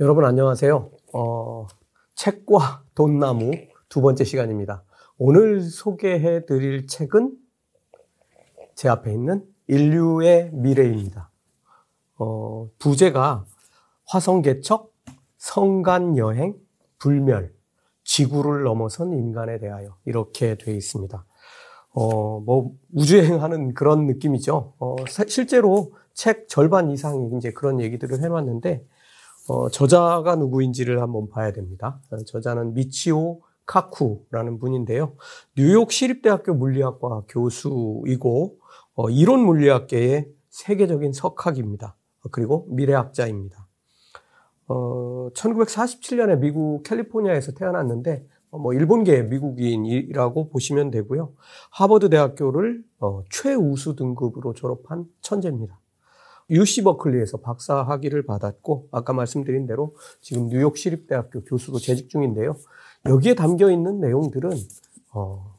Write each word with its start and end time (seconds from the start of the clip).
여러분 0.00 0.24
안녕하세요. 0.24 0.92
어, 1.12 1.66
책과 2.14 2.84
돈나무 2.94 3.50
두 3.88 4.00
번째 4.00 4.22
시간입니다. 4.22 4.84
오늘 5.18 5.60
소개해 5.60 6.46
드릴 6.46 6.86
책은 6.86 7.36
제 8.76 8.88
앞에 8.88 9.12
있는 9.12 9.44
인류의 9.66 10.50
미래입니다. 10.52 11.32
어, 12.16 12.68
부제가 12.78 13.44
화성 14.06 14.42
개척, 14.42 14.94
성간 15.36 16.16
여행, 16.16 16.54
불멸, 17.00 17.52
지구를 18.04 18.62
넘어선 18.62 19.12
인간에 19.14 19.58
대하여 19.58 19.96
이렇게 20.04 20.54
되어 20.54 20.76
있습니다. 20.76 21.24
어, 21.90 22.38
뭐 22.38 22.70
우주여행하는 22.94 23.74
그런 23.74 24.06
느낌이죠. 24.06 24.74
어, 24.78 24.96
실제로 25.26 25.92
책 26.14 26.46
절반 26.46 26.88
이상이 26.88 27.32
이제 27.36 27.50
그런 27.50 27.80
얘기들을 27.80 28.22
해놨는데 28.22 28.84
어, 29.48 29.70
저자가 29.70 30.36
누구인지를 30.36 31.00
한번 31.00 31.28
봐야 31.30 31.52
됩니다. 31.52 32.00
어, 32.10 32.18
저자는 32.18 32.74
미치오 32.74 33.40
카쿠라는 33.64 34.58
분인데요. 34.58 35.14
뉴욕 35.56 35.90
시립대학교 35.90 36.54
물리학과 36.54 37.22
교수이고 37.28 38.58
어, 38.94 39.10
이론 39.10 39.40
물리학계의 39.44 40.28
세계적인 40.50 41.12
석학입니다. 41.12 41.96
어, 42.24 42.28
그리고 42.30 42.66
미래학자입니다. 42.70 43.66
어, 44.68 45.30
1947년에 45.34 46.38
미국 46.38 46.82
캘리포니아에서 46.82 47.52
태어났는데 47.52 48.26
어, 48.50 48.58
뭐 48.58 48.74
일본계 48.74 49.22
미국인이라고 49.22 50.50
보시면 50.50 50.90
되고요. 50.90 51.32
하버드 51.70 52.10
대학교를 52.10 52.84
어, 53.00 53.22
최우수 53.30 53.96
등급으로 53.96 54.52
졸업한 54.52 55.06
천재입니다. 55.22 55.78
UC 56.50 56.82
버클리에서 56.84 57.38
박사 57.38 57.82
학위를 57.82 58.24
받았고 58.24 58.88
아까 58.90 59.12
말씀드린 59.12 59.66
대로 59.66 59.94
지금 60.20 60.48
뉴욕 60.48 60.76
시립대학교 60.76 61.42
교수로 61.42 61.78
재직 61.78 62.08
중인데요. 62.08 62.56
여기에 63.06 63.34
담겨 63.34 63.70
있는 63.70 64.00
내용들은 64.00 64.50
어, 65.12 65.54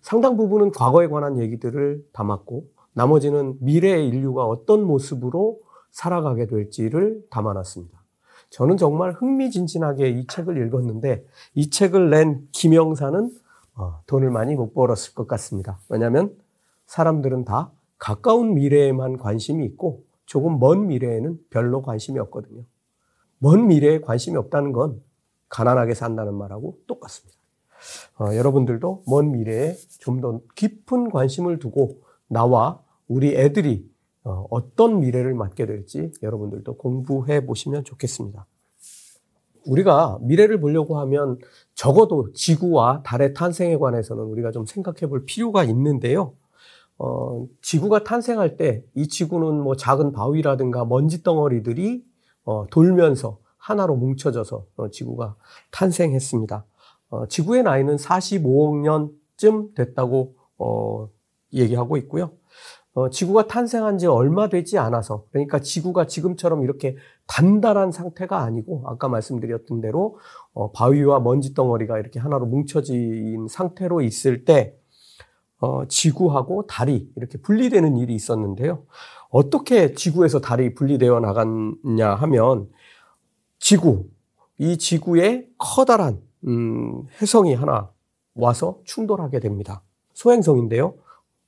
상당 0.00 0.36
부분은 0.36 0.72
과거에 0.72 1.08
관한 1.08 1.38
얘기들을 1.38 2.04
담았고 2.12 2.66
나머지는 2.92 3.56
미래의 3.60 4.08
인류가 4.08 4.44
어떤 4.44 4.84
모습으로 4.84 5.60
살아가게 5.90 6.46
될지를 6.46 7.24
담아놨습니다. 7.30 8.02
저는 8.50 8.76
정말 8.76 9.12
흥미진진하게 9.12 10.10
이 10.10 10.26
책을 10.26 10.66
읽었는데 10.66 11.24
이 11.54 11.70
책을 11.70 12.10
낸 12.10 12.46
김영사는 12.52 13.30
어, 13.74 14.00
돈을 14.06 14.30
많이 14.30 14.54
못 14.54 14.74
벌었을 14.74 15.14
것 15.14 15.26
같습니다. 15.26 15.78
왜냐하면 15.88 16.36
사람들은 16.86 17.44
다 17.44 17.70
가까운 17.96 18.54
미래에만 18.54 19.16
관심이 19.16 19.64
있고 19.64 20.04
조금 20.26 20.58
먼 20.58 20.86
미래에는 20.86 21.38
별로 21.50 21.82
관심이 21.82 22.18
없거든요. 22.18 22.64
먼 23.38 23.66
미래에 23.66 24.00
관심이 24.00 24.36
없다는 24.36 24.72
건 24.72 25.02
가난하게 25.48 25.94
산다는 25.94 26.34
말하고 26.34 26.78
똑같습니다. 26.86 27.38
어, 28.18 28.34
여러분들도 28.36 29.04
먼 29.06 29.32
미래에 29.32 29.74
좀 29.98 30.20
더 30.20 30.40
깊은 30.54 31.10
관심을 31.10 31.58
두고 31.58 32.00
나와 32.28 32.80
우리 33.08 33.34
애들이 33.36 33.90
어, 34.24 34.46
어떤 34.50 35.00
미래를 35.00 35.34
맞게 35.34 35.66
될지 35.66 36.12
여러분들도 36.22 36.76
공부해 36.76 37.44
보시면 37.44 37.84
좋겠습니다. 37.84 38.46
우리가 39.66 40.18
미래를 40.22 40.60
보려고 40.60 40.98
하면 41.00 41.38
적어도 41.74 42.32
지구와 42.32 43.02
달의 43.04 43.34
탄생에 43.34 43.76
관해서는 43.76 44.22
우리가 44.24 44.50
좀 44.50 44.66
생각해 44.66 45.08
볼 45.08 45.24
필요가 45.24 45.64
있는데요. 45.64 46.34
어, 47.04 47.46
지구가 47.62 48.04
탄생할 48.04 48.56
때 48.56 48.84
이 48.94 49.08
지구는 49.08 49.60
뭐 49.60 49.74
작은 49.74 50.12
바위라든가 50.12 50.84
먼지 50.84 51.24
덩어리들이 51.24 52.04
어, 52.44 52.66
돌면서 52.70 53.38
하나로 53.56 53.96
뭉쳐져서 53.96 54.66
어, 54.76 54.88
지구가 54.88 55.34
탄생했습니다. 55.72 56.64
어, 57.10 57.26
지구의 57.26 57.64
나이는 57.64 57.96
45억 57.96 58.82
년쯤 58.82 59.74
됐다고 59.74 60.36
어, 60.58 61.08
얘기하고 61.52 61.96
있고요. 61.96 62.30
어, 62.94 63.10
지구가 63.10 63.48
탄생한 63.48 63.98
지 63.98 64.06
얼마 64.06 64.48
되지 64.48 64.78
않아서 64.78 65.24
그러니까 65.32 65.58
지구가 65.58 66.06
지금처럼 66.06 66.62
이렇게 66.62 66.96
단단한 67.26 67.90
상태가 67.90 68.42
아니고 68.42 68.84
아까 68.86 69.08
말씀드렸던 69.08 69.80
대로 69.80 70.18
어, 70.52 70.70
바위와 70.70 71.18
먼지 71.20 71.52
덩어리가 71.54 71.98
이렇게 71.98 72.20
하나로 72.20 72.46
뭉쳐진 72.46 73.48
상태로 73.48 74.02
있을 74.02 74.44
때 74.44 74.76
어, 75.62 75.86
지구하고 75.86 76.66
달이 76.66 77.12
이렇게 77.14 77.38
분리되는 77.38 77.96
일이 77.96 78.16
있었는데요. 78.16 78.82
어떻게 79.30 79.94
지구에서 79.94 80.40
달이 80.40 80.74
분리되어 80.74 81.20
나갔냐 81.20 82.14
하면 82.16 82.68
지구, 83.60 84.08
이 84.58 84.76
지구에 84.76 85.46
커다란 85.58 86.20
음, 86.48 87.04
해성이 87.20 87.54
하나 87.54 87.90
와서 88.34 88.80
충돌하게 88.84 89.38
됩니다. 89.38 89.84
소행성인데요. 90.14 90.96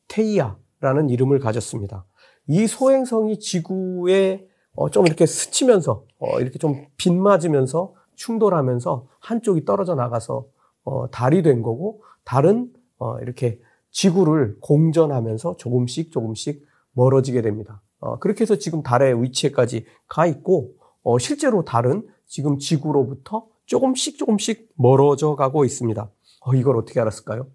테이아라는 0.07 1.11
이름을 1.11 1.41
가졌습니다. 1.41 2.05
이 2.47 2.69
소행성이 2.69 3.41
지구에 3.41 4.47
어, 4.77 4.91
좀 4.91 5.09
이렇게 5.09 5.27
스치면서 5.27 6.05
어, 6.21 6.39
이렇게 6.39 6.61
좀 6.61 6.87
빗맞으면서 6.99 7.95
충돌하면서 8.15 9.09
한쪽이 9.19 9.65
떨어져 9.65 9.97
나가서 9.97 10.47
어, 10.85 11.11
달이 11.11 11.43
된 11.43 11.63
거고 11.63 12.05
달은 12.23 12.73
어, 12.99 13.19
이렇게 13.19 13.61
지구를 13.95 14.59
공전하면서 14.61 15.57
조금씩 15.57 16.11
조금씩 16.11 16.67
멀어지게 16.93 17.41
됩니다. 17.43 17.81
어, 18.01 18.19
그렇게 18.19 18.43
해서 18.43 18.57
지금 18.57 18.83
달의 18.83 19.23
위치에까지 19.23 19.87
가 20.09 20.27
있고 20.27 20.75
어, 21.05 21.19
실제로 21.19 21.65
달은 21.65 22.07
지금 22.27 22.59
지구로부터 22.59 23.47
조금씩 23.67 24.19
조금씩 24.19 24.73
멀어져 24.75 25.37
가고 25.37 25.65
있습니다. 25.65 26.11
어, 26.41 26.55
이걸 26.55 26.77
어떻게 26.77 27.01
알았을까요? 27.01 27.47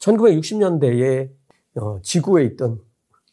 1960년대에 0.00 1.30
어, 1.76 2.00
지구에 2.02 2.44
있던 2.44 2.80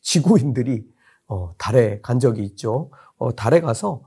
지구인들이 0.01 0.87
어, 1.27 1.55
달에 1.57 1.99
간 2.01 2.19
적이 2.19 2.43
있죠. 2.43 2.91
어, 3.17 3.35
달에 3.35 3.61
가서 3.61 4.03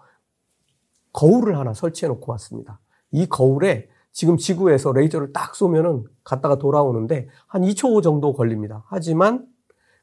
거울을 1.12 1.58
하나 1.58 1.74
설치해 1.74 2.08
놓고 2.08 2.30
왔습니다. 2.32 2.78
이 3.10 3.26
거울에 3.26 3.88
지금 4.16 4.38
지구에서 4.38 4.92
레이저를 4.92 5.34
딱 5.34 5.54
쏘면은 5.54 6.04
갔다가 6.24 6.56
돌아오는데 6.56 7.28
한 7.46 7.60
2초 7.60 8.02
정도 8.02 8.32
걸립니다. 8.32 8.82
하지만 8.86 9.44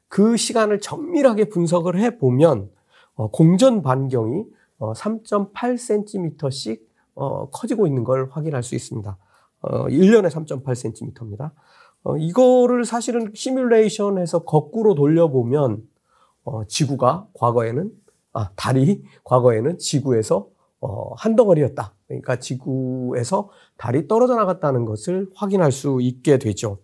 그 0.06 0.36
시간을 0.36 0.78
정밀하게 0.78 1.48
분석을 1.48 1.98
해 1.98 2.16
보면 2.16 2.70
어, 3.16 3.28
공전 3.32 3.82
반경이 3.82 4.44
어, 4.78 4.92
3.8cm씩 4.92 6.80
어, 7.16 7.50
커지고 7.50 7.88
있는 7.88 8.04
걸 8.04 8.28
확인할 8.30 8.62
수 8.62 8.76
있습니다. 8.76 9.18
어, 9.62 9.86
1년에 9.86 10.30
3.8cm입니다. 10.30 11.50
어, 12.04 12.16
이거를 12.16 12.84
사실은 12.84 13.32
시뮬레이션에서 13.34 14.44
거꾸로 14.44 14.94
돌려보면 14.94 15.82
어, 16.44 16.64
지구가 16.66 17.26
과거에는 17.34 17.90
아 18.32 18.50
달이 18.54 19.02
과거에는 19.24 19.78
지구에서 19.78 20.53
어, 20.84 21.14
한 21.16 21.34
덩어리였다. 21.34 21.94
그러니까 22.06 22.36
지구에서 22.36 23.48
달이 23.78 24.06
떨어져 24.06 24.36
나갔다는 24.36 24.84
것을 24.84 25.30
확인할 25.34 25.72
수 25.72 25.98
있게 26.02 26.38
되죠. 26.38 26.76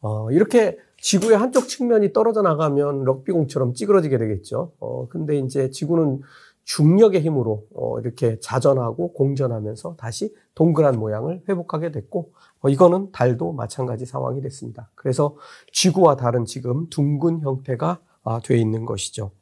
어, 0.00 0.30
이렇게 0.30 0.78
지구의 0.98 1.36
한쪽 1.36 1.68
측면이 1.68 2.14
떨어져 2.14 2.40
나가면 2.40 3.04
럭비공처럼 3.04 3.74
찌그러지게 3.74 4.16
되겠죠. 4.16 4.72
어, 4.80 5.08
근데 5.10 5.38
이제 5.38 5.68
지구는 5.68 6.22
중력의 6.64 7.20
힘으로 7.20 7.66
어, 7.74 8.00
이렇게 8.00 8.40
자전하고 8.40 9.12
공전하면서 9.12 9.96
다시 9.96 10.34
동그란 10.54 10.98
모양을 10.98 11.42
회복하게 11.50 11.90
됐고, 11.90 12.32
어, 12.60 12.70
이거는 12.70 13.12
달도 13.12 13.52
마찬가지 13.52 14.06
상황이 14.06 14.40
됐습니다. 14.40 14.90
그래서 14.94 15.36
지구와 15.70 16.16
달은 16.16 16.46
지금 16.46 16.88
둥근 16.88 17.42
형태가 17.42 18.00
아, 18.24 18.40
되어 18.42 18.56
있는 18.56 18.86
것이죠. 18.86 19.32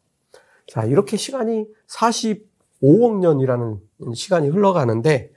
자, 0.67 0.85
이렇게 0.85 1.17
시간이 1.17 1.69
40 1.87 2.54
5억 2.85 3.19
년이라는 3.21 3.81
시간이 4.15 4.49
흘러가는데 4.49 5.33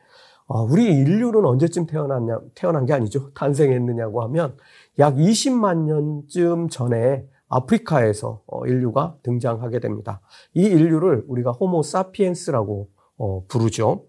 어, 0.47 0.63
우리 0.63 0.85
인류는 0.85 1.45
언제쯤 1.45 1.87
태어났냐, 1.87 2.39
태어난 2.55 2.85
게 2.85 2.93
아니죠. 2.93 3.33
탄생했느냐고 3.33 4.21
하면 4.23 4.55
약 4.99 5.15
20만 5.15 5.85
년쯤 5.85 6.69
전에 6.69 7.27
아프리카에서 7.49 8.41
어, 8.47 8.65
인류가 8.65 9.17
등장하게 9.23 9.79
됩니다. 9.79 10.21
이 10.53 10.61
인류를 10.61 11.25
우리가 11.27 11.51
호모 11.51 11.83
사피엔스라고 11.83 12.89
어, 13.17 13.45
부르죠. 13.47 14.05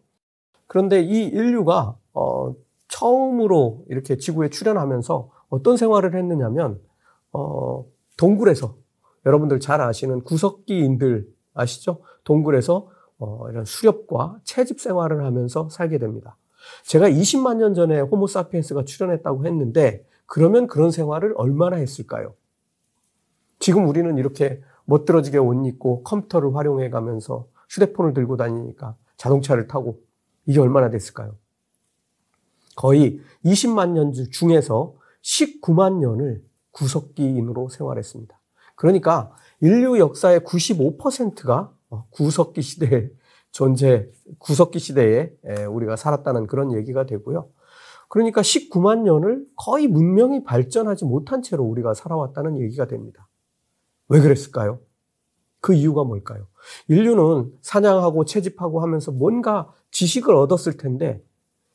그런데 0.67 1.01
이 1.01 1.25
인류가 1.25 1.97
처음으로 2.89 3.85
이렇게 3.89 4.17
지구에 4.19 4.51
출현하면서 4.51 5.31
어떤 5.49 5.77
생활을 5.79 6.15
했느냐면 6.15 6.79
동굴에서 8.19 8.75
여러분들 9.25 9.61
잘 9.61 9.81
아시는 9.81 10.25
구석기인들 10.25 11.27
아시죠? 11.55 12.01
동굴에서 12.25 12.89
어, 13.19 13.47
이런 13.51 13.65
수렵과 13.65 14.41
채집 14.45 14.81
생활을 14.81 15.25
하면서 15.25 15.69
살게 15.69 15.99
됩니다. 15.99 16.37
제가 16.85 17.09
20만 17.09 17.57
년 17.57 17.75
전에 17.75 18.01
호모사피엔스가 18.01 18.85
출현했다고 18.85 19.47
했는데 19.47 20.05
그러면 20.27 20.67
그런 20.67 20.91
생활을 20.91 21.35
얼마나 21.37 21.77
했을까요? 21.77 22.35
지금 23.59 23.89
우리는 23.89 24.17
이렇게 24.19 24.63
멋들어지게 24.85 25.39
옷 25.39 25.67
입고 25.67 26.03
컴퓨터를 26.03 26.55
활용해 26.55 26.91
가면서 26.91 27.47
휴대폰을 27.71 28.15
들고 28.15 28.37
다니니까 28.37 28.97
자동차를 29.17 29.67
타고 29.67 30.01
이게 30.47 30.61
얼마나 30.61 30.91
됐을까요? 30.91 31.35
거의 32.77 33.21
20만 33.45 33.91
년 33.91 34.13
중에서 34.13 34.95
19만 35.23 35.99
년을 35.99 36.45
구석기인으로 36.71 37.69
생활했습니다. 37.71 38.39
그러니까 38.77 39.35
인류 39.61 39.99
역사의 39.99 40.41
95%가 40.41 41.59
어, 41.61 41.78
구석기 42.11 42.63
시대에 42.63 43.11
존재, 43.51 44.11
구석기 44.39 44.79
시대에 44.79 45.33
우리가 45.71 45.97
살았다는 45.97 46.47
그런 46.47 46.73
얘기가 46.73 47.07
되고요. 47.07 47.49
그러니까 48.09 48.41
19만 48.41 49.03
년을 49.03 49.47
거의 49.57 49.87
문명이 49.87 50.45
발전하지 50.45 51.05
못한 51.05 51.43
채로 51.43 51.65
우리가 51.65 51.95
살아왔다는 51.95 52.59
얘기가 52.61 52.87
됩니다. 52.87 53.29
왜 54.09 54.21
그랬을까요? 54.21 54.81
그 55.61 55.75
이유가 55.75 56.05
뭘까요? 56.05 56.47
인류는 56.89 57.53
사냥하고 57.61 58.25
채집하고 58.25 58.81
하면서 58.81 59.11
뭔가 59.11 59.73
지식을 59.91 60.35
얻었을 60.35 60.77
텐데 60.77 61.23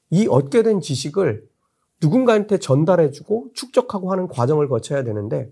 이 0.10 0.28
얻게 0.28 0.64
된 0.64 0.80
지식을 0.80 1.48
누군가한테 2.02 2.58
전달해주고 2.60 3.50
축적하고 3.54 4.12
하는 4.12 4.28
과정을 4.28 4.68
거쳐야 4.70 5.04
되는데 5.04 5.52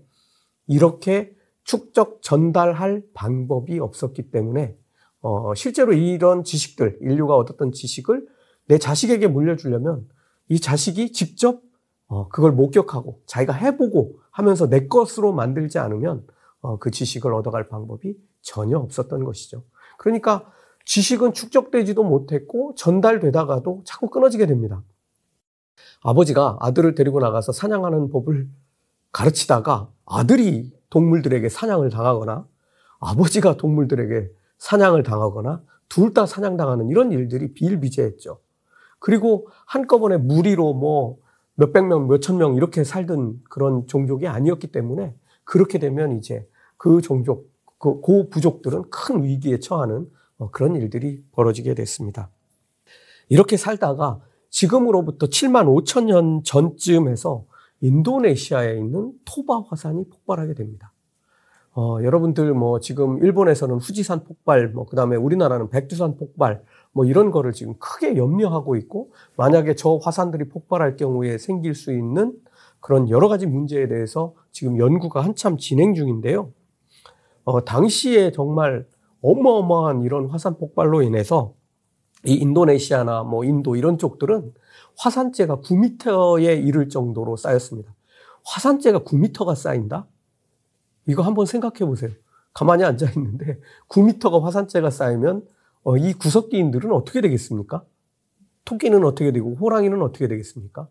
이렇게 0.66 1.34
축적 1.64 2.22
전달할 2.22 3.02
방법이 3.14 3.78
없었기 3.78 4.30
때문에 4.30 4.76
어, 5.20 5.54
실제로 5.54 5.92
이런 5.92 6.44
지식들 6.44 6.98
인류가 7.00 7.36
얻었던 7.36 7.72
지식을 7.72 8.26
내 8.66 8.78
자식에게 8.78 9.28
물려주려면 9.28 10.08
이 10.48 10.60
자식이 10.60 11.12
직접 11.12 11.60
어, 12.08 12.28
그걸 12.28 12.52
목격하고 12.52 13.20
자기가 13.26 13.52
해보고 13.52 14.20
하면서 14.30 14.68
내 14.68 14.86
것으로 14.86 15.32
만들지 15.32 15.78
않으면 15.78 16.26
어, 16.60 16.78
그 16.78 16.90
지식을 16.90 17.32
얻어갈 17.32 17.68
방법이 17.68 18.16
전혀 18.40 18.78
없었던 18.78 19.24
것이죠. 19.24 19.64
그러니까 19.98 20.50
지식은 20.84 21.32
축적되지도 21.32 22.02
못했고 22.02 22.74
전달되다가도 22.76 23.82
자꾸 23.84 24.10
끊어지게 24.10 24.46
됩니다. 24.46 24.82
아버지가 26.02 26.58
아들을 26.60 26.94
데리고 26.94 27.20
나가서 27.20 27.52
사냥하는 27.52 28.10
법을 28.10 28.48
가르치다가 29.12 29.90
아들이 30.04 30.72
동물들에게 30.92 31.48
사냥을 31.48 31.88
당하거나 31.88 32.46
아버지가 33.00 33.56
동물들에게 33.56 34.30
사냥을 34.58 35.02
당하거나 35.02 35.62
둘 35.88 36.12
다 36.12 36.26
사냥당하는 36.26 36.88
이런 36.88 37.12
일들이 37.12 37.54
비일비재했죠. 37.54 38.38
그리고 38.98 39.48
한꺼번에 39.66 40.18
무리로 40.18 40.74
뭐 40.74 41.16
몇백 41.54 41.86
명, 41.86 42.08
몇천 42.08 42.36
명 42.36 42.54
이렇게 42.54 42.84
살던 42.84 43.40
그런 43.48 43.86
종족이 43.86 44.26
아니었기 44.26 44.66
때문에 44.68 45.14
그렇게 45.44 45.78
되면 45.78 46.12
이제 46.12 46.46
그 46.76 47.00
종족, 47.00 47.50
그, 47.78 48.00
그 48.02 48.28
부족들은 48.28 48.90
큰 48.90 49.24
위기에 49.24 49.60
처하는 49.60 50.06
어, 50.36 50.50
그런 50.50 50.76
일들이 50.76 51.24
벌어지게 51.32 51.74
됐습니다. 51.74 52.30
이렇게 53.30 53.56
살다가 53.56 54.20
지금으로부터 54.50 55.26
7만 55.26 55.66
5천 55.66 56.04
년 56.04 56.42
전쯤에서 56.44 57.46
인도네시아에 57.82 58.78
있는 58.78 59.12
토바 59.24 59.64
화산이 59.68 60.08
폭발하게 60.08 60.54
됩니다. 60.54 60.92
어, 61.74 61.98
여러분들 62.02 62.52
뭐 62.54 62.80
지금 62.80 63.18
일본에서는 63.22 63.76
후지산 63.76 64.24
폭발, 64.24 64.68
뭐 64.68 64.86
그다음에 64.86 65.16
우리나라는 65.16 65.68
백두산 65.70 66.16
폭발, 66.16 66.62
뭐 66.92 67.04
이런 67.04 67.30
거를 67.30 67.52
지금 67.52 67.74
크게 67.78 68.16
염려하고 68.16 68.76
있고 68.76 69.12
만약에 69.36 69.74
저 69.74 69.96
화산들이 69.96 70.48
폭발할 70.48 70.96
경우에 70.96 71.38
생길 71.38 71.74
수 71.74 71.92
있는 71.92 72.34
그런 72.80 73.08
여러 73.08 73.28
가지 73.28 73.46
문제에 73.46 73.88
대해서 73.88 74.34
지금 74.50 74.78
연구가 74.78 75.22
한참 75.22 75.56
진행 75.56 75.94
중인데요. 75.94 76.52
어, 77.44 77.64
당시에 77.64 78.32
정말 78.32 78.86
어마어마한 79.22 80.02
이런 80.02 80.26
화산 80.26 80.58
폭발로 80.58 81.02
인해서 81.02 81.54
이 82.24 82.34
인도네시아나 82.34 83.22
뭐 83.22 83.44
인도 83.44 83.76
이런 83.76 83.98
쪽들은 83.98 84.52
화산재가 85.02 85.56
9m에 85.56 86.64
이를 86.64 86.88
정도로 86.88 87.36
쌓였습니다. 87.36 87.92
화산재가 88.44 89.00
9m가 89.00 89.56
쌓인다? 89.56 90.06
이거 91.06 91.22
한번 91.22 91.44
생각해 91.46 91.78
보세요. 91.80 92.10
가만히 92.54 92.84
앉아 92.84 93.10
있는데 93.16 93.58
9m가 93.88 94.40
화산재가 94.42 94.90
쌓이면 94.90 95.44
어, 95.82 95.96
이 95.96 96.12
구석기인들은 96.12 96.92
어떻게 96.92 97.20
되겠습니까? 97.20 97.82
토끼는 98.64 99.04
어떻게 99.04 99.32
되고 99.32 99.56
호랑이는 99.56 100.00
어떻게 100.02 100.28
되겠습니까? 100.28 100.86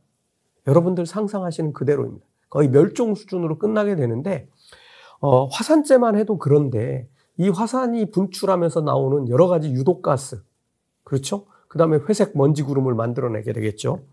여러분들 0.68 1.06
상상하시는 1.06 1.72
그대로입니다. 1.72 2.26
거의 2.50 2.68
멸종 2.68 3.16
수준으로 3.16 3.58
끝나게 3.58 3.96
되는데 3.96 4.50
어, 5.22 5.46
화산재만 5.46 6.18
해도 6.18 6.38
그런데 6.38 7.08
이 7.38 7.48
화산이 7.48 8.12
분출하면서 8.12 8.82
나오는 8.82 9.30
여러 9.30 9.48
가지 9.48 9.72
유독가스, 9.72 10.44
그렇죠? 11.06 11.46
그 11.72 11.78
다음에 11.78 12.00
회색 12.10 12.36
먼지 12.36 12.64
구름을 12.64 12.96
만들어내게 12.96 13.54
되겠죠. 13.54 14.04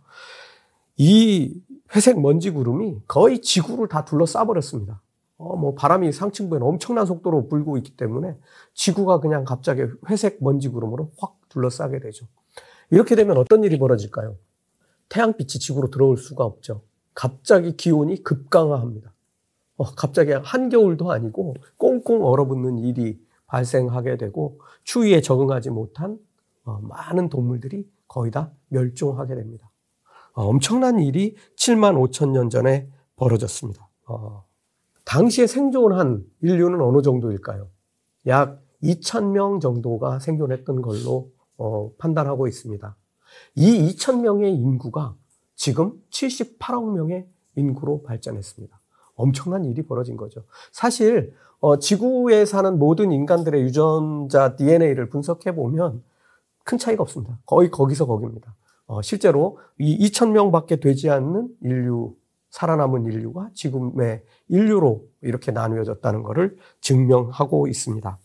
이 0.97 1.61
회색 1.93 2.21
먼지 2.21 2.51
구름이 2.51 3.01
거의 3.09 3.43
지구를 3.43 3.89
다 3.89 4.05
둘러싸 4.05 4.45
버렸습니다. 4.45 5.03
어, 5.39 5.57
뭐 5.57 5.75
바람이 5.75 6.13
상층부에 6.13 6.61
엄청난 6.63 7.05
속도로 7.05 7.49
불고 7.49 7.77
있기 7.79 7.97
때문에 7.97 8.37
지구가 8.75 9.19
그냥 9.19 9.43
갑자기 9.43 9.83
회색 10.09 10.39
먼지 10.41 10.69
구름으로 10.69 11.11
확 11.19 11.35
둘러싸게 11.49 11.99
되죠. 11.99 12.29
이렇게 12.91 13.17
되면 13.17 13.37
어떤 13.37 13.65
일이 13.65 13.77
벌어질까요? 13.77 14.37
태양빛이 15.09 15.49
지구로 15.49 15.91
들어올 15.91 16.17
수가 16.17 16.45
없죠. 16.45 16.83
갑자기 17.13 17.77
기온이 17.77 18.23
급강하합니다. 18.23 19.13
어, 19.79 19.85
갑자기 19.97 20.31
한겨울도 20.31 21.11
아니고 21.11 21.57
꽁꽁 21.77 22.25
얼어붙는 22.25 22.79
일이 22.79 23.19
발생하게 23.49 24.17
되고 24.17 24.61
추위에 24.85 25.21
적응하지 25.21 25.71
못한 25.71 26.13
어, 26.13 26.28
많은 26.83 27.29
동물들이 27.29 27.89
거의 28.07 28.31
다 28.31 28.51
멸종하게 28.69 29.35
됩니다. 29.35 29.71
어, 30.33 30.47
엄청난 30.47 30.99
일이 31.01 31.37
7만 31.57 31.95
5천 31.97 32.31
년 32.31 32.51
전에 32.51 32.89
벌어졌습니다. 33.17 33.89
어, 34.07 34.45
당시에 35.05 35.47
생존한 35.47 36.25
인류는 36.43 36.81
어느 36.81 37.03
정도일까요? 37.03 37.69
약 38.27 38.61
2천 38.83 39.31
명 39.31 39.61
정도가 39.61 40.19
생존했던 40.21 40.83
걸로 40.83 41.31
어, 41.57 41.91
판단하고 41.99 42.47
있습니다. 42.47 42.97
이 43.57 43.95
2천 43.95 44.21
명의 44.21 44.55
인구가 44.55 45.15
지금 45.55 46.01
78억 46.11 46.93
명의 46.93 47.27
인구로 47.57 48.03
발전했습니다. 48.03 48.81
엄청난 49.17 49.65
일이 49.65 49.83
벌어진 49.83 50.17
거죠. 50.17 50.45
사실 50.71 51.35
어, 51.61 51.79
지구에 51.79 52.45
사는 52.45 52.79
모든 52.79 53.11
인간들의 53.11 53.61
유전자 53.63 54.55
DNA를 54.55 55.09
분석해 55.09 55.55
보면 55.57 56.05
큰 56.69 56.77
차이가 56.77 57.03
없습니다. 57.03 57.39
거의 57.47 57.71
거기서 57.71 58.07
거기입니다. 58.07 58.55
어, 58.87 59.01
실제로 59.01 59.59
이 59.79 60.07
2천 60.07 60.33
명밖에 60.33 60.77
되지 60.77 61.09
않는 61.09 61.49
인류 61.63 62.15
살아남은 62.51 63.07
인류가 63.07 63.49
지금의 63.55 64.23
인류로 64.49 65.03
이렇게 65.23 65.51
나누어졌다는 65.51 66.23
것을 66.23 66.59
증명하고 66.83 67.69
있습니다. 67.69 68.19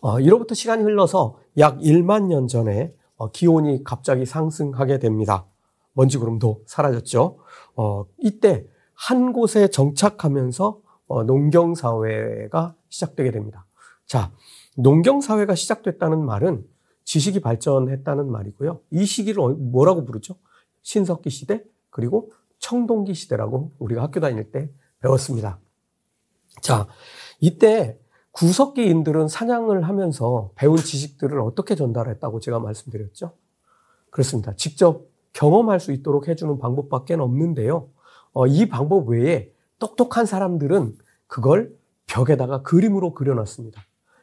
어, 0.00 0.20
이로부터 0.20 0.56
시간이 0.56 0.82
흘러서 0.82 1.38
약 1.58 1.78
1만 1.78 2.26
년 2.26 2.48
전에 2.48 2.92
어, 3.14 3.30
기온이 3.30 3.84
갑자기 3.84 4.26
상승하게 4.26 4.98
됩니다. 4.98 5.46
먼지 5.92 6.18
구름도 6.18 6.62
사라졌죠. 6.66 7.38
어, 7.76 8.04
이때 8.18 8.66
한 8.92 9.32
곳에 9.32 9.68
정착하면서 9.68 10.80
어, 11.06 11.22
농경 11.22 11.76
사회가 11.76 12.74
시작되게 12.88 13.30
됩니다. 13.30 13.66
자, 14.04 14.32
농경 14.76 15.20
사회가 15.20 15.54
시작됐다는 15.54 16.24
말은 16.24 16.73
지식이 17.04 17.40
발전했다는 17.40 18.30
말이고요. 18.30 18.80
이 18.90 19.04
시기를 19.04 19.40
어, 19.40 19.48
뭐라고 19.50 20.04
부르죠? 20.04 20.36
신석기 20.82 21.30
시대, 21.30 21.62
그리고 21.90 22.32
청동기 22.58 23.14
시대라고 23.14 23.72
우리가 23.78 24.02
학교 24.02 24.20
다닐 24.20 24.50
때 24.50 24.70
배웠습니다. 25.00 25.58
자, 26.60 26.86
이때 27.40 27.98
구석기인들은 28.32 29.28
사냥을 29.28 29.86
하면서 29.86 30.50
배운 30.56 30.76
지식들을 30.76 31.40
어떻게 31.40 31.76
전달했다고 31.76 32.40
제가 32.40 32.58
말씀드렸죠? 32.58 33.32
그렇습니다. 34.10 34.54
직접 34.56 35.06
경험할 35.32 35.78
수 35.78 35.92
있도록 35.92 36.28
해주는 36.28 36.58
방법밖에 36.58 37.14
없는데요. 37.14 37.88
어, 38.32 38.46
이 38.46 38.68
방법 38.68 39.08
외에 39.08 39.52
똑똑한 39.78 40.26
사람들은 40.26 40.96
그걸 41.26 41.76
벽에다가 42.06 42.62
그림으로 42.62 43.14
그려놨습니다. 43.14 43.82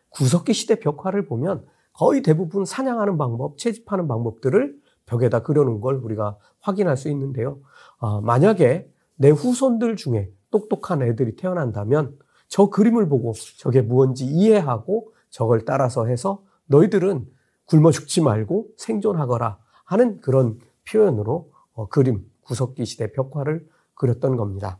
구석기 0.09 0.53
시대 0.53 0.75
벽화를 0.79 1.25
보면 1.25 1.65
거의 1.93 2.21
대부분 2.21 2.65
사냥하는 2.65 3.17
방법, 3.17 3.57
채집하는 3.57 4.07
방법들을 4.07 4.75
벽에다 5.05 5.43
그려놓은 5.43 5.81
걸 5.81 5.95
우리가 5.95 6.37
확인할 6.59 6.97
수 6.97 7.09
있는데요. 7.09 7.59
어, 7.97 8.21
만약에 8.21 8.89
내 9.15 9.29
후손들 9.29 9.95
중에 9.95 10.31
똑똑한 10.49 11.01
애들이 11.01 11.35
태어난다면 11.35 12.17
저 12.47 12.69
그림을 12.69 13.07
보고 13.07 13.33
저게 13.57 13.81
무언지 13.81 14.25
이해하고 14.25 15.13
저걸 15.29 15.65
따라서 15.65 16.05
해서 16.05 16.43
너희들은 16.65 17.27
굶어 17.65 17.91
죽지 17.91 18.21
말고 18.21 18.67
생존하거라 18.77 19.57
하는 19.85 20.19
그런 20.21 20.59
표현으로 20.89 21.51
어, 21.73 21.87
그림, 21.87 22.25
구석기 22.41 22.85
시대 22.85 23.11
벽화를 23.11 23.67
그렸던 23.93 24.35
겁니다. 24.35 24.79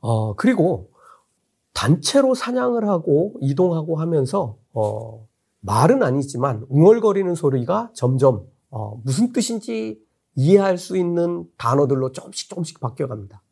어, 0.00 0.34
그리고 0.34 0.90
단체로 1.72 2.34
사냥을 2.34 2.86
하고 2.88 3.34
이동하고 3.40 3.96
하면서 3.96 4.56
어, 4.72 5.26
말은 5.62 6.02
아니지만 6.02 6.66
웅얼거리는 6.68 7.34
소리가 7.34 7.90
점점 7.94 8.46
어, 8.70 9.00
무슨 9.04 9.32
뜻인지 9.32 10.00
이해할 10.34 10.78
수 10.78 10.96
있는 10.96 11.44
단어들로 11.56 12.12
조금씩 12.12 12.48
조금씩 12.48 12.80
바뀌어갑니다. 12.80 13.42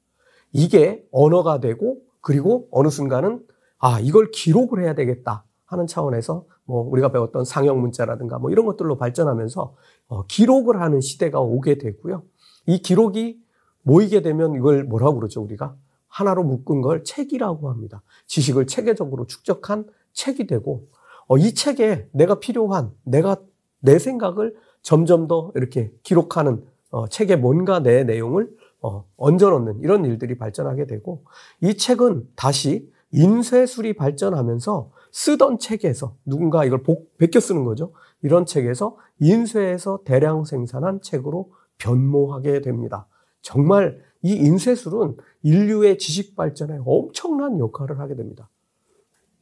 이게 0.52 1.06
언어가 1.12 1.60
되고 1.60 1.98
그리고 2.20 2.68
어느 2.70 2.88
순간은 2.88 3.46
아 3.78 4.00
이걸 4.00 4.30
기록을 4.30 4.82
해야 4.82 4.94
되겠다 4.94 5.44
하는 5.66 5.86
차원에서 5.86 6.46
뭐 6.64 6.82
우리가 6.90 7.12
배웠던 7.12 7.44
상형 7.44 7.80
문자라든가 7.80 8.38
뭐 8.38 8.50
이런 8.50 8.66
것들로 8.66 8.96
발전하면서 8.96 9.74
어, 10.08 10.26
기록을 10.26 10.80
하는 10.80 11.00
시대가 11.00 11.40
오게 11.40 11.78
되고요. 11.78 12.22
이 12.66 12.78
기록이 12.82 13.40
모이게 13.82 14.22
되면 14.22 14.54
이걸 14.54 14.84
뭐라고 14.84 15.16
그러죠 15.16 15.42
우리가 15.42 15.76
하나로 16.08 16.42
묶은 16.42 16.80
걸 16.80 17.04
책이라고 17.04 17.70
합니다. 17.70 18.02
지식을 18.26 18.66
체계적으로 18.66 19.26
축적한 19.26 19.86
책이 20.12 20.46
되고 20.48 20.88
어, 20.88 20.99
이 21.38 21.54
책에 21.54 22.08
내가 22.12 22.40
필요한 22.40 22.92
내가 23.04 23.36
내 23.80 23.98
생각을 23.98 24.54
점점 24.82 25.26
더 25.26 25.52
이렇게 25.54 25.92
기록하는 26.02 26.64
어, 26.90 27.08
책에 27.08 27.36
뭔가 27.36 27.80
내 27.80 28.04
내용을 28.04 28.50
어, 28.82 29.04
얹어놓는 29.16 29.80
이런 29.80 30.04
일들이 30.04 30.36
발전하게 30.38 30.86
되고 30.86 31.24
이 31.60 31.76
책은 31.76 32.28
다시 32.34 32.90
인쇄술이 33.12 33.94
발전하면서 33.94 34.90
쓰던 35.12 35.58
책에서 35.58 36.16
누군가 36.24 36.64
이걸 36.64 36.82
복, 36.82 37.16
베껴 37.18 37.40
쓰는 37.40 37.64
거죠. 37.64 37.92
이런 38.22 38.46
책에서 38.46 38.96
인쇄해서 39.18 40.00
대량 40.04 40.44
생산한 40.44 41.02
책으로 41.02 41.52
변모하게 41.78 42.60
됩니다. 42.60 43.06
정말 43.42 44.00
이 44.22 44.34
인쇄술은 44.34 45.16
인류의 45.42 45.98
지식 45.98 46.36
발전에 46.36 46.78
엄청난 46.84 47.58
역할을 47.58 47.98
하게 47.98 48.14
됩니다. 48.14 48.48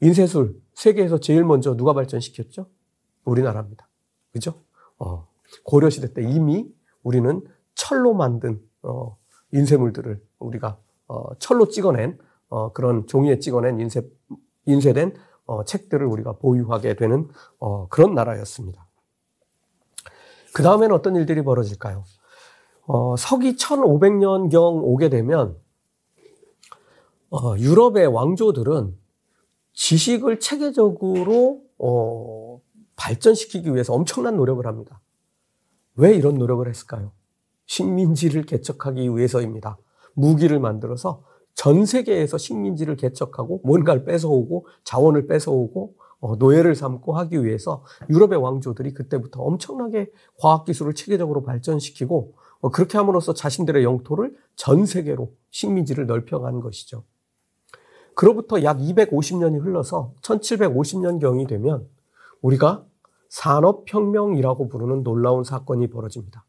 인쇄술 0.01 0.57
세계에서 0.79 1.19
제일 1.19 1.45
먼저 1.45 1.77
누가 1.77 1.93
발전시켰죠? 1.93 2.67
우리나라입니다. 3.25 3.89
그죠? 4.33 4.63
어, 4.99 5.27
고려시대 5.65 6.15
때 6.15 6.23
이미 6.23 6.73
우리는 7.03 7.45
철로 7.75 8.15
만든 8.15 8.63
어, 8.83 9.17
인쇄물들을 9.53 10.23
우리가 10.39 10.79
어, 11.09 11.35
철로 11.41 11.67
찍어낸 11.67 12.17
어, 12.49 12.73
그런 12.73 13.09
종이에 13.09 13.41
찍어낸 13.41 13.81
인쇄 13.81 14.09
인쇄된 14.67 15.17
어, 15.47 15.65
책들을 15.65 16.07
우리가 16.07 16.35
보유하게 16.35 16.95
되는 16.95 17.29
어, 17.59 17.89
그런 17.89 18.15
나라였습니다. 18.15 18.87
그 20.55 20.63
다음에는 20.63 20.95
어떤 20.95 21.17
일들이 21.17 21.43
벌어질까요? 21.43 22.05
어, 22.87 23.17
서기 23.17 23.57
1500년경 23.57 24.81
오게 24.85 25.09
되면 25.09 25.57
어, 27.31 27.57
유럽의 27.59 28.07
왕조들은 28.07 29.08
지식을 29.79 30.41
체계적으로 30.41 31.63
어, 31.79 32.61
발전시키기 32.97 33.73
위해서 33.73 33.95
엄청난 33.95 34.37
노력을 34.37 34.67
합니다. 34.67 35.01
왜 35.95 36.15
이런 36.15 36.35
노력을 36.35 36.69
했을까요? 36.69 37.13
식민지를 37.67 38.43
개척하기 38.43 39.17
위해서입니다. 39.17 39.79
무기를 40.15 40.59
만들어서 40.59 41.23
전 41.55 41.87
세계에서 41.87 42.39
식민지를 42.39 42.97
개척하고 42.97 43.61
뭔가를 43.65 44.05
뺏어오고 44.05 44.67
자원을 44.83 45.29
뺏어오고 45.29 45.95
어, 46.21 46.35
노예를 46.35 46.75
삼고 46.75 47.17
하기 47.17 47.45
위해서 47.45 47.85
유럽의 48.11 48.43
왕조들이 48.43 48.95
그때부터 48.95 49.43
엄청나게 49.43 50.11
과학기술을 50.41 50.95
체계적으로 50.95 51.45
발전시키고 51.45 52.35
어, 52.63 52.71
그렇게 52.71 52.99
함으로써 52.99 53.33
자신들의 53.33 53.85
영토를 53.85 54.37
전 54.57 54.87
세계로 54.87 55.33
식민지를 55.51 56.07
넓혀간 56.07 56.59
것이죠. 56.59 57.05
그로부터 58.19 58.65
약 58.65 58.79
250년이 58.79 59.63
흘러서 59.63 60.13
1750년경이 60.23 61.47
되면 61.47 61.87
우리가 62.43 62.85
산업혁명이라고 63.29 64.69
부르는 64.69 65.05
놀라운 65.05 65.45
사건이 65.45 65.87
벌어집니다. 65.87 66.45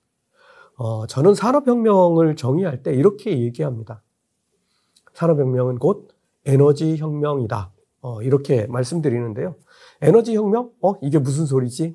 어, 0.78 1.06
저는 1.06 1.36
산업혁명을 1.36 2.36
정의할 2.38 2.82
때 2.82 2.92
이렇게 2.96 3.40
얘기합니다. 3.40 4.02
산업혁명은 5.14 5.78
곧 5.78 6.08
에너지혁명이다. 6.46 7.72
어, 8.02 8.22
이렇게 8.24 8.66
말씀드리는데요. 8.66 9.54
에너지혁명? 10.02 10.72
어, 10.82 10.94
이게 11.04 11.20
무슨 11.20 11.46
소리지? 11.46 11.94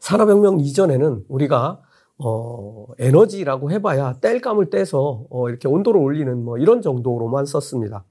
산업혁명 0.00 0.58
이전에는 0.58 1.26
우리가 1.28 1.80
어, 2.18 2.86
에너지라고 2.98 3.70
해봐야 3.70 4.14
땔감을 4.14 4.70
떼서 4.70 5.26
어, 5.30 5.48
이렇게 5.48 5.68
온도를 5.68 6.00
올리는 6.00 6.44
뭐 6.44 6.58
이런 6.58 6.82
정도로만 6.82 7.46
썼습니다. 7.46 8.04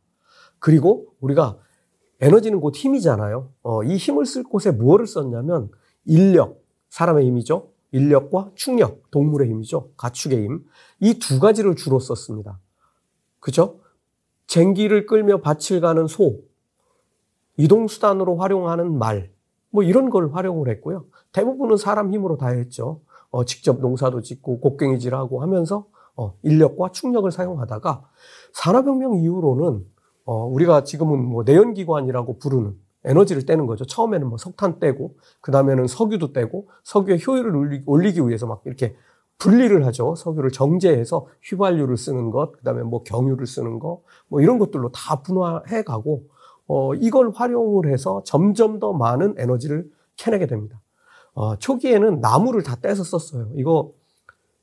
그리고 0.61 1.07
우리가 1.19 1.57
에너지는 2.21 2.61
곧 2.61 2.75
힘이잖아요. 2.75 3.49
어, 3.63 3.83
이 3.83 3.97
힘을 3.97 4.25
쓸 4.27 4.43
곳에 4.43 4.69
무엇을 4.71 5.07
썼냐면 5.07 5.71
인력, 6.05 6.63
사람의 6.89 7.25
힘이죠. 7.25 7.71
인력과 7.91 8.51
충력, 8.55 9.09
동물의 9.11 9.49
힘이죠. 9.49 9.89
가축의 9.97 10.43
힘. 10.43 10.63
이 10.99 11.15
두 11.19 11.39
가지를 11.39 11.75
주로 11.75 11.99
썼습니다. 11.99 12.59
그죠? 13.39 13.79
쟁기를 14.45 15.07
끌며 15.07 15.41
밭을 15.41 15.81
가는 15.81 16.05
소, 16.07 16.41
이동수단으로 17.57 18.37
활용하는 18.37 18.97
말, 18.97 19.31
뭐 19.71 19.81
이런 19.81 20.11
걸 20.11 20.31
활용을 20.31 20.69
했고요. 20.69 21.05
대부분은 21.31 21.77
사람 21.77 22.13
힘으로 22.13 22.37
다 22.37 22.49
했죠. 22.49 23.01
어, 23.31 23.45
직접 23.45 23.79
농사도 23.79 24.21
짓고 24.21 24.59
곡괭이질하고 24.59 25.41
하면서 25.41 25.87
어, 26.15 26.35
인력과 26.43 26.91
충력을 26.91 27.29
사용하다가 27.31 28.03
산업혁명 28.53 29.15
이후로는 29.15 29.85
어, 30.31 30.45
우리가 30.45 30.85
지금은 30.85 31.25
뭐 31.25 31.43
내연기관이라고 31.43 32.39
부르는 32.39 32.73
에너지를 33.03 33.45
떼는 33.45 33.65
거죠. 33.65 33.83
처음에는 33.83 34.29
뭐 34.29 34.37
석탄 34.37 34.79
떼고, 34.79 35.15
그 35.41 35.51
다음에는 35.51 35.87
석유도 35.87 36.31
떼고, 36.31 36.69
석유의 36.85 37.19
효율을 37.27 37.83
올리기 37.85 38.21
위해서 38.21 38.47
막 38.47 38.61
이렇게 38.63 38.95
분리를 39.39 39.85
하죠. 39.87 40.15
석유를 40.15 40.51
정제해서 40.51 41.27
휘발유를 41.43 41.97
쓰는 41.97 42.31
것, 42.31 42.53
그 42.53 42.63
다음에 42.63 42.81
뭐 42.81 43.03
경유를 43.03 43.45
쓰는 43.45 43.79
거, 43.79 44.03
뭐 44.29 44.39
이런 44.39 44.57
것들로 44.57 44.89
다 44.93 45.21
분화해 45.21 45.83
가고, 45.83 46.23
어, 46.65 46.93
이걸 46.95 47.31
활용을 47.31 47.91
해서 47.91 48.21
점점 48.23 48.79
더 48.79 48.93
많은 48.93 49.35
에너지를 49.37 49.89
캐내게 50.15 50.47
됩니다. 50.47 50.79
어, 51.33 51.57
초기에는 51.57 52.21
나무를 52.21 52.63
다 52.63 52.77
떼서 52.77 53.03
썼어요. 53.03 53.49
이거 53.55 53.91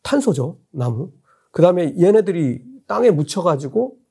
탄소죠, 0.00 0.56
나무. 0.70 1.10
그 1.50 1.60
다음에 1.60 1.94
얘네들이 2.00 2.62
땅에 2.86 3.10
묻혀가지고 3.10 4.07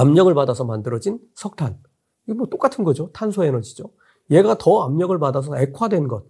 압력을 0.00 0.32
받아서 0.34 0.64
만들어진 0.64 1.18
석탄. 1.34 1.78
이거 2.26 2.36
뭐 2.36 2.46
똑같은 2.46 2.84
거죠. 2.84 3.10
탄소 3.12 3.44
에너지죠. 3.44 3.90
얘가 4.30 4.56
더 4.58 4.82
압력을 4.82 5.16
받아서 5.18 5.56
액화된 5.58 6.08
것. 6.08 6.24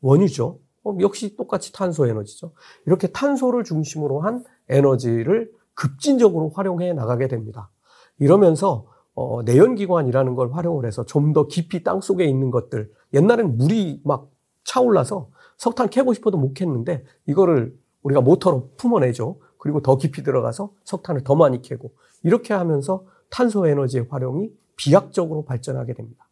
원유죠. 0.00 0.60
어, 0.84 0.96
역시 1.00 1.36
똑같이 1.36 1.72
탄소 1.72 2.06
에너지죠. 2.06 2.52
이렇게 2.86 3.08
탄소를 3.08 3.64
중심으로 3.64 4.20
한 4.20 4.44
에너지를 4.68 5.50
급진적으로 5.74 6.50
활용해 6.50 6.92
나가게 6.92 7.28
됩니다. 7.28 7.70
이러면서 8.18 8.86
어, 9.14 9.42
내연기관이라는 9.42 10.34
걸 10.34 10.52
활용을 10.52 10.86
해서 10.86 11.04
좀 11.04 11.32
더 11.32 11.46
깊이 11.46 11.82
땅 11.82 12.00
속에 12.00 12.24
있는 12.24 12.50
것들. 12.50 12.90
옛날엔 13.14 13.56
물이 13.56 14.02
막 14.04 14.30
차올라서 14.64 15.30
석탄 15.56 15.88
캐고 15.88 16.12
싶어도 16.12 16.38
못 16.38 16.54
캤는데 16.54 17.02
이거를 17.26 17.76
우리가 18.02 18.20
모터로 18.20 18.70
품어내죠. 18.76 19.40
그리고 19.58 19.82
더 19.82 19.96
깊이 19.96 20.22
들어가서 20.22 20.70
석탄을 20.84 21.24
더 21.24 21.34
많이 21.34 21.62
캐고 21.62 21.92
이렇게 22.22 22.54
하면서 22.54 23.04
탄소 23.30 23.66
에너지의 23.66 24.06
활용이 24.10 24.50
비약적으로 24.76 25.44
발전하게 25.44 25.94
됩니다. 25.94 26.28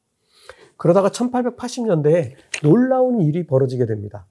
그러다가 0.77 1.09
1880년대에 1.09 2.35
놀라운 2.63 3.21
일이 3.21 3.47
벌어지게 3.47 3.87
됩니다. 3.87 4.27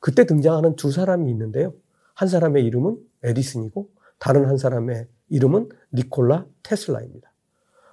그때 0.00 0.26
등장하는 0.26 0.76
두 0.76 0.90
사람이 0.90 1.30
있는데요. 1.30 1.72
한 2.14 2.28
사람의 2.28 2.64
이름은 2.64 2.98
에디슨이고 3.24 3.88
다른 4.18 4.46
한 4.46 4.56
사람의 4.56 5.06
이름은 5.28 5.68
니콜라 5.92 6.46
테슬라입니다. 6.62 7.32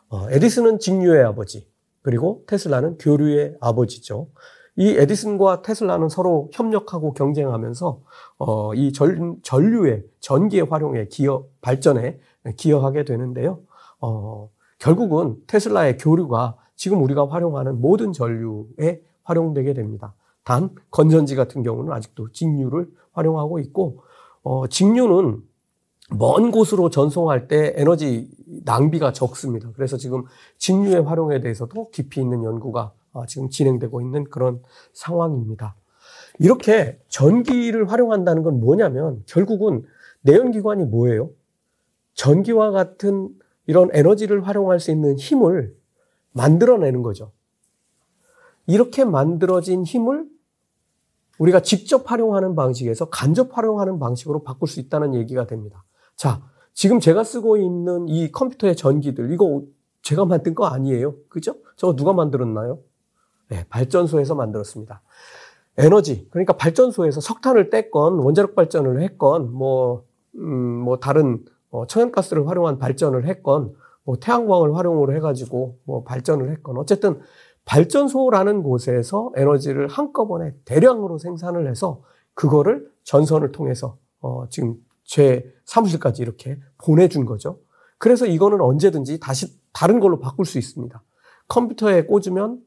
어, 0.10 0.30
에디슨은 0.30 0.80
직류의 0.80 1.24
아버지, 1.24 1.68
그리고 2.02 2.44
테슬라는 2.48 2.98
교류의 3.00 3.58
아버지죠. 3.60 4.30
이 4.76 4.90
에디슨과 4.90 5.62
테슬라는 5.62 6.10
서로 6.10 6.50
협력하고 6.54 7.14
경쟁하면서 7.14 8.02
어, 8.38 8.74
이 8.74 8.92
전, 8.92 9.38
전류의 9.42 10.04
전기의 10.20 10.64
활용에 10.64 11.08
기여 11.08 11.46
발전에 11.62 12.20
기여하게 12.58 13.06
되는데요. 13.06 13.60
어, 14.00 14.50
결국은 14.80 15.38
테슬라의 15.48 15.98
교류가 15.98 16.58
지금 16.76 17.02
우리가 17.04 17.28
활용하는 17.28 17.80
모든 17.80 18.12
전류에 18.12 19.02
활용되게 19.24 19.74
됩니다. 19.74 20.14
단 20.44 20.70
건전지 20.92 21.36
같은 21.36 21.64
경우는 21.64 21.94
아직도 21.94 22.32
직류를 22.32 22.90
활용하고 23.14 23.60
있고 23.60 24.04
어, 24.44 24.68
직류는 24.68 25.42
먼 26.12 26.52
곳으로 26.52 26.90
전송할 26.90 27.48
때 27.48 27.74
에너지 27.78 28.30
낭비가 28.66 29.14
적습니다. 29.14 29.70
그래서 29.74 29.98
지금 29.98 30.26
직류의 30.58 31.04
활용에 31.04 31.40
대해서도 31.40 31.90
깊이 31.92 32.22
있는 32.22 32.44
연구가 32.44 32.92
어, 33.14 33.26
지금 33.26 33.50
진행되고 33.50 34.02
있는 34.02 34.26
그런 34.26 34.62
상황입니다. 34.92 35.76
이렇게 36.40 37.00
전기를 37.08 37.90
활용한다는 37.92 38.44
건 38.44 38.60
뭐냐면 38.60 39.24
결국은 39.28 39.84
내연기관이 40.22 40.86
뭐예요? 40.86 41.30
전기와 42.24 42.72
같은 42.72 43.28
이런 43.66 43.90
에너지를 43.92 44.48
활용할 44.48 44.80
수 44.80 44.92
있는 44.92 45.20
힘을 45.20 45.76
만들어내는 46.32 47.04
거죠. 47.04 47.34
이렇게 48.66 49.04
만들어진 49.04 49.84
힘을 49.84 50.26
우리가 51.38 51.60
직접 51.60 52.10
활용하는 52.10 52.56
방식에서 52.56 53.10
간접 53.10 53.58
활용하는 53.58 54.00
방식으로 54.00 54.44
바꿀 54.44 54.70
수 54.70 54.80
있다는 54.80 55.16
얘기가 55.16 55.48
됩니다. 55.48 55.84
자, 56.16 56.42
지금 56.74 57.02
제가 57.02 57.26
쓰고 57.26 57.58
있는 57.58 58.08
이 58.08 58.32
컴퓨터의 58.32 58.78
전기들, 58.78 59.34
이거 59.34 59.64
제가 60.02 60.24
만든 60.24 60.56
거 60.56 60.68
아니에요. 60.68 61.16
그죠? 61.28 61.58
저거 61.76 61.94
누가 61.94 62.14
만들었나요? 62.14 62.80
네, 63.50 63.66
발전소에서 63.68 64.34
만들었습니다. 64.36 65.02
에너지, 65.78 66.30
그러니까 66.30 66.54
발전소에서 66.54 67.20
석탄을 67.20 67.70
뗐건, 67.70 68.24
원자력 68.24 68.56
발전을 68.56 69.02
했건, 69.02 69.52
뭐, 69.52 70.06
음, 70.36 70.80
뭐, 70.80 71.00
다른, 71.00 71.44
어, 71.74 71.88
천연가스를 71.88 72.48
활용한 72.48 72.78
발전을 72.78 73.26
했건, 73.26 73.74
뭐, 74.04 74.18
태양광을 74.18 74.76
활용으로 74.76 75.16
해가지고, 75.16 75.80
뭐, 75.86 76.04
발전을 76.04 76.52
했건, 76.52 76.78
어쨌든, 76.78 77.20
발전소라는 77.66 78.62
곳에서 78.62 79.32
에너지를 79.36 79.88
한꺼번에 79.88 80.54
대량으로 80.66 81.18
생산을 81.18 81.68
해서, 81.68 82.04
그거를 82.36 82.88
전선을 83.04 83.52
통해서, 83.52 83.98
어, 84.20 84.48
지금 84.50 84.76
제 85.04 85.52
사무실까지 85.66 86.22
이렇게 86.22 86.60
보내준 86.78 87.26
거죠. 87.26 87.60
그래서 87.98 88.28
이거는 88.28 88.62
언제든지 88.62 89.20
다시 89.20 89.60
다른 89.74 90.00
걸로 90.00 90.20
바꿀 90.20 90.46
수 90.46 90.60
있습니다. 90.60 91.02
컴퓨터에 91.48 92.06
꽂으면 92.06 92.62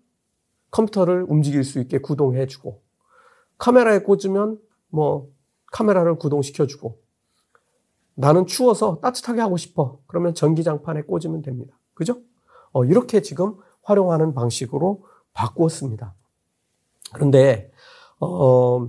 컴퓨터를 0.73 1.27
움직일 1.29 1.63
수 1.63 1.79
있게 1.79 1.99
구동해주고, 1.99 2.83
카메라에 3.59 4.01
꽂으면 4.01 4.59
뭐 4.89 5.29
카메라를 5.71 6.19
구동시켜주고, 6.19 7.06
나는 8.17 8.47
추워서 8.47 8.99
따뜻하게 9.01 9.41
하고 9.41 9.57
싶어. 9.57 9.99
그러면 10.07 10.35
전기장판에 10.35 11.03
꽂으면 11.03 11.43
됩니다. 11.43 11.79
그죠? 11.95 12.21
어, 12.73 12.85
이렇게 12.85 13.23
지금 13.23 13.57
활용하는 13.83 14.35
방식으로 14.35 15.05
바꾸었습니다. 15.33 16.15
그런데, 17.13 17.71
어, 18.19 18.89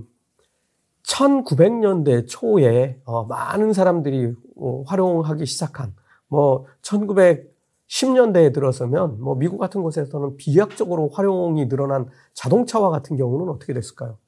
1900년대 1.08 2.26
초에 2.26 3.00
어, 3.04 3.24
많은 3.24 3.72
사람들이 3.72 4.34
어, 4.56 4.82
활용하기 4.86 5.46
시작한 5.46 5.94
뭐 6.26 6.66
1910년대에 6.82 8.52
들어서면 8.52 9.20
뭐 9.20 9.34
미국 9.34 9.58
같은 9.58 9.82
곳에서는 9.82 10.36
비약적으로 10.36 11.08
활용이 11.08 11.68
늘어난 11.68 12.08
자동차와 12.34 12.90
같은 12.90 13.16
경우는 13.16 13.48
어떻게 13.48 13.72
됐을까요? 13.72 14.18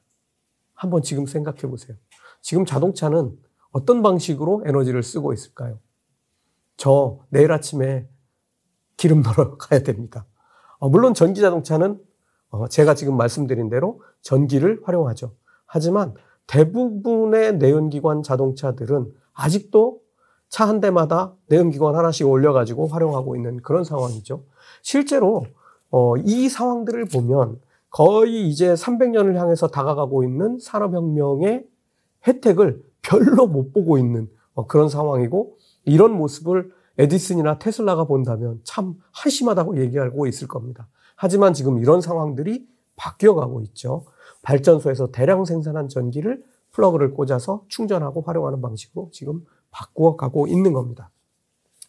한번 0.75 1.03
지금 1.03 1.27
생각해 1.27 1.61
보세요. 1.63 1.97
지금 2.41 2.65
자동차는 2.65 3.37
어떤 3.73 4.03
방식으로 4.03 4.63
에너지를 4.67 5.03
쓰고 5.03 5.33
있을까요? 5.33 5.79
저 6.77 7.19
내일 7.29 7.53
아침에 7.53 8.09
기름 8.97 9.23
넣으러 9.23 9.57
가야 9.59 9.83
됩니다. 9.83 10.27
어, 10.79 10.89
물론 10.89 11.15
전기 11.15 11.41
자동차는 11.41 12.01
어, 12.51 12.69
제가 12.69 12.95
지금 12.95 13.17
말씀드린 13.17 13.69
대로 13.69 14.03
전기를 14.23 14.81
활용하죠. 14.85 15.35
하지만 15.67 16.15
대부분의 16.47 17.59
내연기관 17.59 18.23
자동차들은 18.23 19.13
아직도 19.33 20.01
차 20.49 20.67
한 20.67 20.81
대마다 20.81 21.33
내연기관 21.47 21.95
하나씩 21.95 22.27
올려가지고 22.27 22.89
활용하고 22.89 23.37
있는 23.37 23.63
그런 23.63 23.85
상황이죠. 23.85 24.45
실제로 24.83 25.47
어, 25.93 26.17
이 26.17 26.49
상황들을 26.49 27.05
보면 27.05 27.61
거의 27.89 28.49
이제 28.49 28.75
300년을 28.75 29.35
향해서 29.37 29.69
다가가고 29.69 30.25
있는 30.25 30.59
산업혁명의 30.59 31.67
혜택을 32.27 32.83
별로 33.03 33.47
못 33.47 33.73
보고 33.73 33.99
있는 33.99 34.29
어, 34.55 34.67
그런 34.67 34.89
상황이고 34.89 35.57
이런 35.85 36.13
모습을 36.13 36.73
에디슨이나 36.99 37.59
테슬라가 37.59 38.05
본다면 38.05 38.61
참 38.65 38.95
한심하다고 39.13 39.81
얘기하고 39.81 40.27
있을 40.27 40.49
겁니다. 40.49 40.89
하지만 41.17 41.55
지금 41.55 41.79
이런 41.79 42.01
상황들이 42.01 42.67
바뀌어가고 42.97 43.63
있죠. 43.63 44.05
발전소에서 44.43 45.11
대량 45.11 45.45
생산한 45.45 45.89
전기를 45.89 46.43
플러그를 46.73 47.15
꽂아서 47.15 47.65
충전하고 47.69 48.23
활용하는 48.23 48.61
방식으로 48.61 49.11
지금 49.13 49.45
바꾸어 49.71 50.17
가고 50.17 50.47
있는 50.47 50.73
겁니다. 50.73 51.11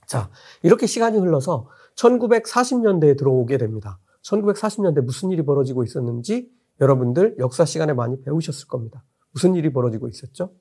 자, 0.05 0.29
이렇게 0.63 0.88
시간이 0.88 1.17
흘러서 1.17 1.69
1940년대에 1.95 3.17
들어오게 3.17 3.57
됩니다. 3.57 3.99
1940년대 4.23 5.01
무슨 5.01 5.31
일이 5.31 5.43
벌어지고 5.43 5.83
있었는지 5.83 6.49
여러분들 6.79 7.36
역사 7.39 7.65
시간에 7.65 7.93
많이 7.93 8.21
배우셨을 8.21 8.67
겁니다. 8.67 9.03
무슨 9.31 9.55
일이 9.55 9.71
벌어지고 9.71 10.07
있었죠? 10.07 10.51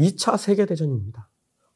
2차 0.00 0.36
세계대전입니다. 0.36 1.28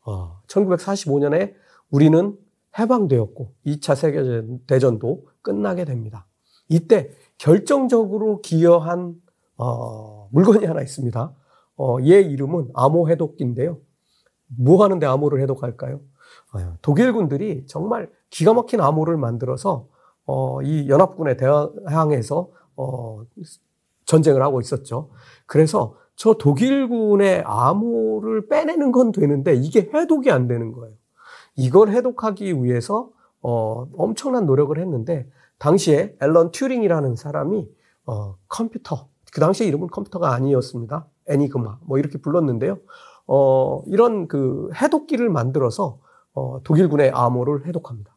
어, 0.06 0.40
1945년에 0.46 1.54
우리는 1.90 2.36
해방되었고 2.78 3.54
2차 3.66 3.94
세계대전도 3.94 5.28
끝나게 5.42 5.84
됩니다. 5.84 6.26
이때 6.68 7.10
결정적으로 7.38 8.40
기여한 8.40 9.14
어, 9.56 10.28
물건이 10.32 10.64
하나 10.64 10.80
있습니다. 10.80 11.34
어, 11.76 11.96
얘 12.02 12.20
이름은 12.20 12.70
암호 12.74 13.08
해독기인데요. 13.08 13.78
뭐 14.46 14.82
하는데 14.82 15.06
암호를 15.06 15.40
해독할까요? 15.42 16.00
어, 16.54 16.76
독일군들이 16.82 17.66
정말 17.66 18.10
기가 18.30 18.54
막힌 18.54 18.80
암호를 18.80 19.16
만들어서 19.16 19.88
어, 20.26 20.62
이 20.62 20.88
연합군에 20.88 21.36
대항해서 21.36 22.50
어, 22.76 23.22
전쟁을 24.06 24.42
하고 24.42 24.60
있었죠. 24.60 25.10
그래서 25.46 25.96
저 26.16 26.34
독일군의 26.34 27.42
암호를 27.46 28.48
빼내는 28.48 28.92
건 28.92 29.12
되는데 29.12 29.54
이게 29.54 29.90
해독이 29.92 30.30
안 30.30 30.46
되는 30.46 30.72
거예요. 30.72 30.94
이걸 31.56 31.90
해독하기 31.90 32.62
위해서 32.62 33.10
어, 33.40 33.86
엄청난 33.96 34.46
노력을 34.46 34.76
했는데 34.78 35.28
당시에 35.58 36.16
앨런 36.20 36.50
튜링이라는 36.50 37.16
사람이 37.16 37.68
어, 38.06 38.36
컴퓨터 38.48 39.08
그 39.32 39.40
당시에 39.40 39.66
이름은 39.66 39.88
컴퓨터가 39.88 40.32
아니었습니다. 40.32 41.06
애니그마 41.28 41.78
뭐 41.82 41.98
이렇게 41.98 42.18
불렀는데요. 42.18 42.78
어, 43.26 43.82
이런 43.86 44.28
그 44.28 44.70
해독기를 44.74 45.28
만들어서 45.28 45.98
어, 46.34 46.60
독일군의 46.62 47.10
암호를 47.10 47.66
해독합니다. 47.66 48.14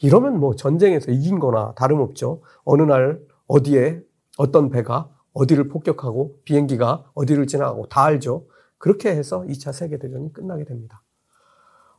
이러면 0.00 0.38
뭐 0.38 0.54
전쟁에서 0.54 1.10
이긴 1.10 1.38
거나 1.38 1.72
다름없죠. 1.74 2.42
어느 2.64 2.82
날 2.82 3.20
어디에 3.46 4.00
어떤 4.36 4.70
배가 4.70 5.10
어디를 5.38 5.68
폭격하고 5.68 6.40
비행기가 6.44 7.10
어디를 7.14 7.46
지나가고 7.46 7.88
다 7.88 8.02
알죠. 8.04 8.46
그렇게 8.76 9.10
해서 9.10 9.42
2차 9.42 9.72
세계대전이 9.72 10.32
끝나게 10.32 10.64
됩니다. 10.64 11.02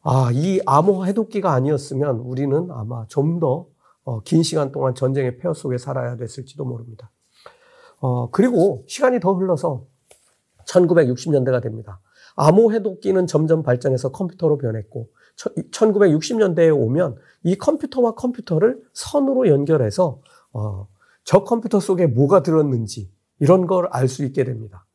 아, 0.02 0.30
이 0.34 0.60
암호 0.66 1.06
해독기가 1.06 1.52
아니었으면 1.54 2.18
우리는 2.18 2.68
아마 2.72 3.06
좀 3.08 3.40
더긴 3.40 4.40
어, 4.40 4.44
시간 4.44 4.72
동안 4.72 4.94
전쟁의 4.94 5.38
폐허 5.38 5.54
속에 5.54 5.78
살아야 5.78 6.18
됐을지도 6.18 6.66
모릅니다. 6.66 7.12
어, 8.02 8.30
그리고 8.32 8.84
시간이 8.88 9.20
더 9.20 9.34
흘러서 9.34 9.86
1960년대가 10.66 11.62
됩니다. 11.62 12.00
암호 12.36 12.72
해독기는 12.74 13.28
점점 13.28 13.64
발전해서 13.64 14.12
컴퓨터로 14.12 14.58
변했고 14.58 15.10
1960년대에 15.72 16.76
오면 16.78 17.18
이 17.44 17.58
컴퓨터와 17.58 18.16
컴퓨터를 18.16 18.82
선으로 18.94 19.48
연결해서 19.48 20.22
어, 20.54 20.88
저 21.24 21.44
컴퓨터 21.44 21.80
속에 21.80 22.08
뭐가 22.08 22.44
들었는지 22.44 23.12
이런 23.40 23.68
걸 23.68 23.88
알 23.92 24.08
수 24.08 24.24
있게 24.26 24.44
됩니다. 24.44 24.86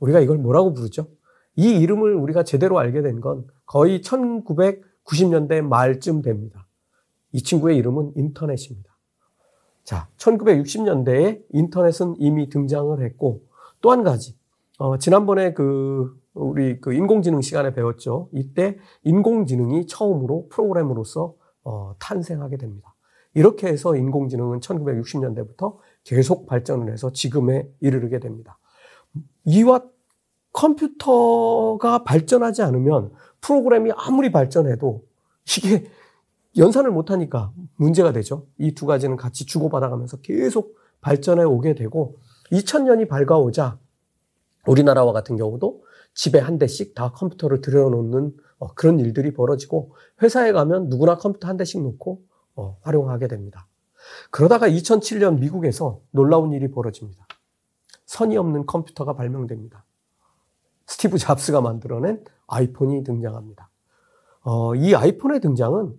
우리가 0.00 0.20
이걸 0.20 0.38
뭐라고 0.38 0.74
부르죠? 0.74 1.08
이 1.56 1.70
이름을 1.70 2.14
우리가 2.14 2.42
제대로 2.44 2.78
알게 2.78 3.02
된 3.02 3.20
건 3.20 3.46
거의 3.66 4.00
1990년대 4.00 5.62
말쯤 5.62 6.22
됩니다. 6.22 6.66
이 7.32 7.42
친구의 7.42 7.76
이름은 7.78 8.12
인터넷입니다. 8.16 8.94
자, 9.84 10.08
1960년대에 10.16 11.42
인터넷은 11.50 12.16
이미 12.18 12.48
등장을 12.48 13.02
했고 13.04 13.42
또 13.80 13.90
한 13.92 14.02
가지 14.02 14.36
어, 14.78 14.98
지난번에 14.98 15.52
그 15.52 16.18
우리 16.34 16.80
그 16.80 16.92
인공지능 16.92 17.40
시간에 17.42 17.72
배웠죠. 17.74 18.28
이때 18.32 18.78
인공지능이 19.04 19.86
처음으로 19.86 20.48
프로그램으로서 20.50 21.34
어, 21.62 21.94
탄생하게 21.98 22.56
됩니다. 22.56 22.94
이렇게 23.34 23.68
해서 23.68 23.94
인공지능은 23.96 24.60
1960년대부터 24.60 25.76
계속 26.04 26.46
발전을 26.46 26.92
해서 26.92 27.12
지금에 27.12 27.68
이르게 27.80 28.20
됩니다. 28.20 28.58
이와 29.44 29.82
컴퓨터가 30.52 32.04
발전하지 32.04 32.62
않으면 32.62 33.12
프로그램이 33.40 33.90
아무리 33.96 34.30
발전해도 34.30 35.04
이게 35.58 35.90
연산을 36.56 36.90
못하니까 36.90 37.52
문제가 37.76 38.12
되죠. 38.12 38.46
이 38.58 38.72
두 38.74 38.86
가지는 38.86 39.16
같이 39.16 39.44
주고받아가면서 39.46 40.18
계속 40.18 40.76
발전해 41.00 41.42
오게 41.42 41.74
되고 41.74 42.18
2000년이 42.52 43.08
밝아오자 43.08 43.78
우리나라와 44.66 45.12
같은 45.12 45.36
경우도 45.36 45.82
집에 46.14 46.38
한 46.38 46.58
대씩 46.58 46.94
다 46.94 47.10
컴퓨터를 47.12 47.60
들여놓는 47.60 48.36
어, 48.58 48.74
그런 48.74 49.00
일들이 49.00 49.32
벌어지고 49.32 49.92
회사에 50.22 50.52
가면 50.52 50.88
누구나 50.88 51.16
컴퓨터 51.16 51.48
한 51.48 51.56
대씩 51.56 51.82
놓고 51.82 52.22
어, 52.54 52.78
활용하게 52.82 53.26
됩니다. 53.28 53.66
그러다가 54.30 54.68
2007년 54.68 55.38
미국에서 55.38 56.00
놀라운 56.10 56.52
일이 56.52 56.70
벌어집니다. 56.70 57.26
선이 58.06 58.36
없는 58.36 58.66
컴퓨터가 58.66 59.14
발명됩니다. 59.14 59.84
스티브 60.86 61.18
잡스가 61.18 61.60
만들어낸 61.60 62.22
아이폰이 62.46 63.04
등장합니다. 63.04 63.70
어, 64.42 64.74
이 64.74 64.94
아이폰의 64.94 65.40
등장은 65.40 65.98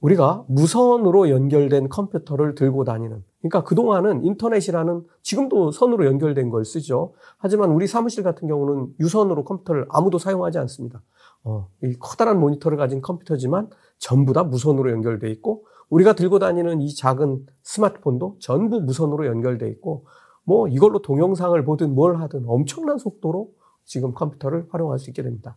우리가 0.00 0.44
무선으로 0.48 1.30
연결된 1.30 1.88
컴퓨터를 1.88 2.54
들고 2.54 2.84
다니는 2.84 3.24
그러니까 3.40 3.64
그동안은 3.64 4.24
인터넷이라는 4.24 5.04
지금도 5.22 5.70
선으로 5.70 6.06
연결된 6.06 6.50
걸 6.50 6.64
쓰죠. 6.64 7.14
하지만 7.38 7.70
우리 7.70 7.86
사무실 7.86 8.22
같은 8.22 8.48
경우는 8.48 8.94
유선으로 9.00 9.44
컴퓨터를 9.44 9.86
아무도 9.88 10.18
사용하지 10.18 10.58
않습니다. 10.58 11.02
어, 11.44 11.68
이 11.82 11.94
커다란 11.98 12.40
모니터를 12.40 12.76
가진 12.76 13.00
컴퓨터지만 13.00 13.70
전부 13.98 14.32
다 14.32 14.42
무선으로 14.42 14.90
연결돼 14.90 15.30
있고 15.30 15.64
우리가 15.90 16.14
들고 16.14 16.38
다니는 16.38 16.80
이 16.80 16.94
작은 16.94 17.46
스마트폰도 17.62 18.36
전부 18.40 18.80
무선으로 18.80 19.26
연결돼 19.26 19.68
있고 19.70 20.06
뭐 20.44 20.68
이걸로 20.68 21.02
동영상을 21.02 21.62
보든 21.64 21.94
뭘 21.94 22.20
하든 22.20 22.44
엄청난 22.46 22.98
속도로 22.98 23.52
지금 23.84 24.12
컴퓨터를 24.14 24.66
활용할 24.70 24.98
수 24.98 25.10
있게 25.10 25.22
됩니다. 25.22 25.56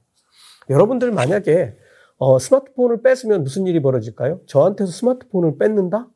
여러분들 0.69 1.11
만약에 1.11 1.75
어, 2.17 2.37
스마트폰을 2.37 3.01
뺏으면 3.01 3.43
무슨 3.43 3.65
일이 3.65 3.81
벌어질까요? 3.81 4.41
저한테서 4.45 4.91
스마트폰을 4.91 5.57
뺏는다? 5.57 6.09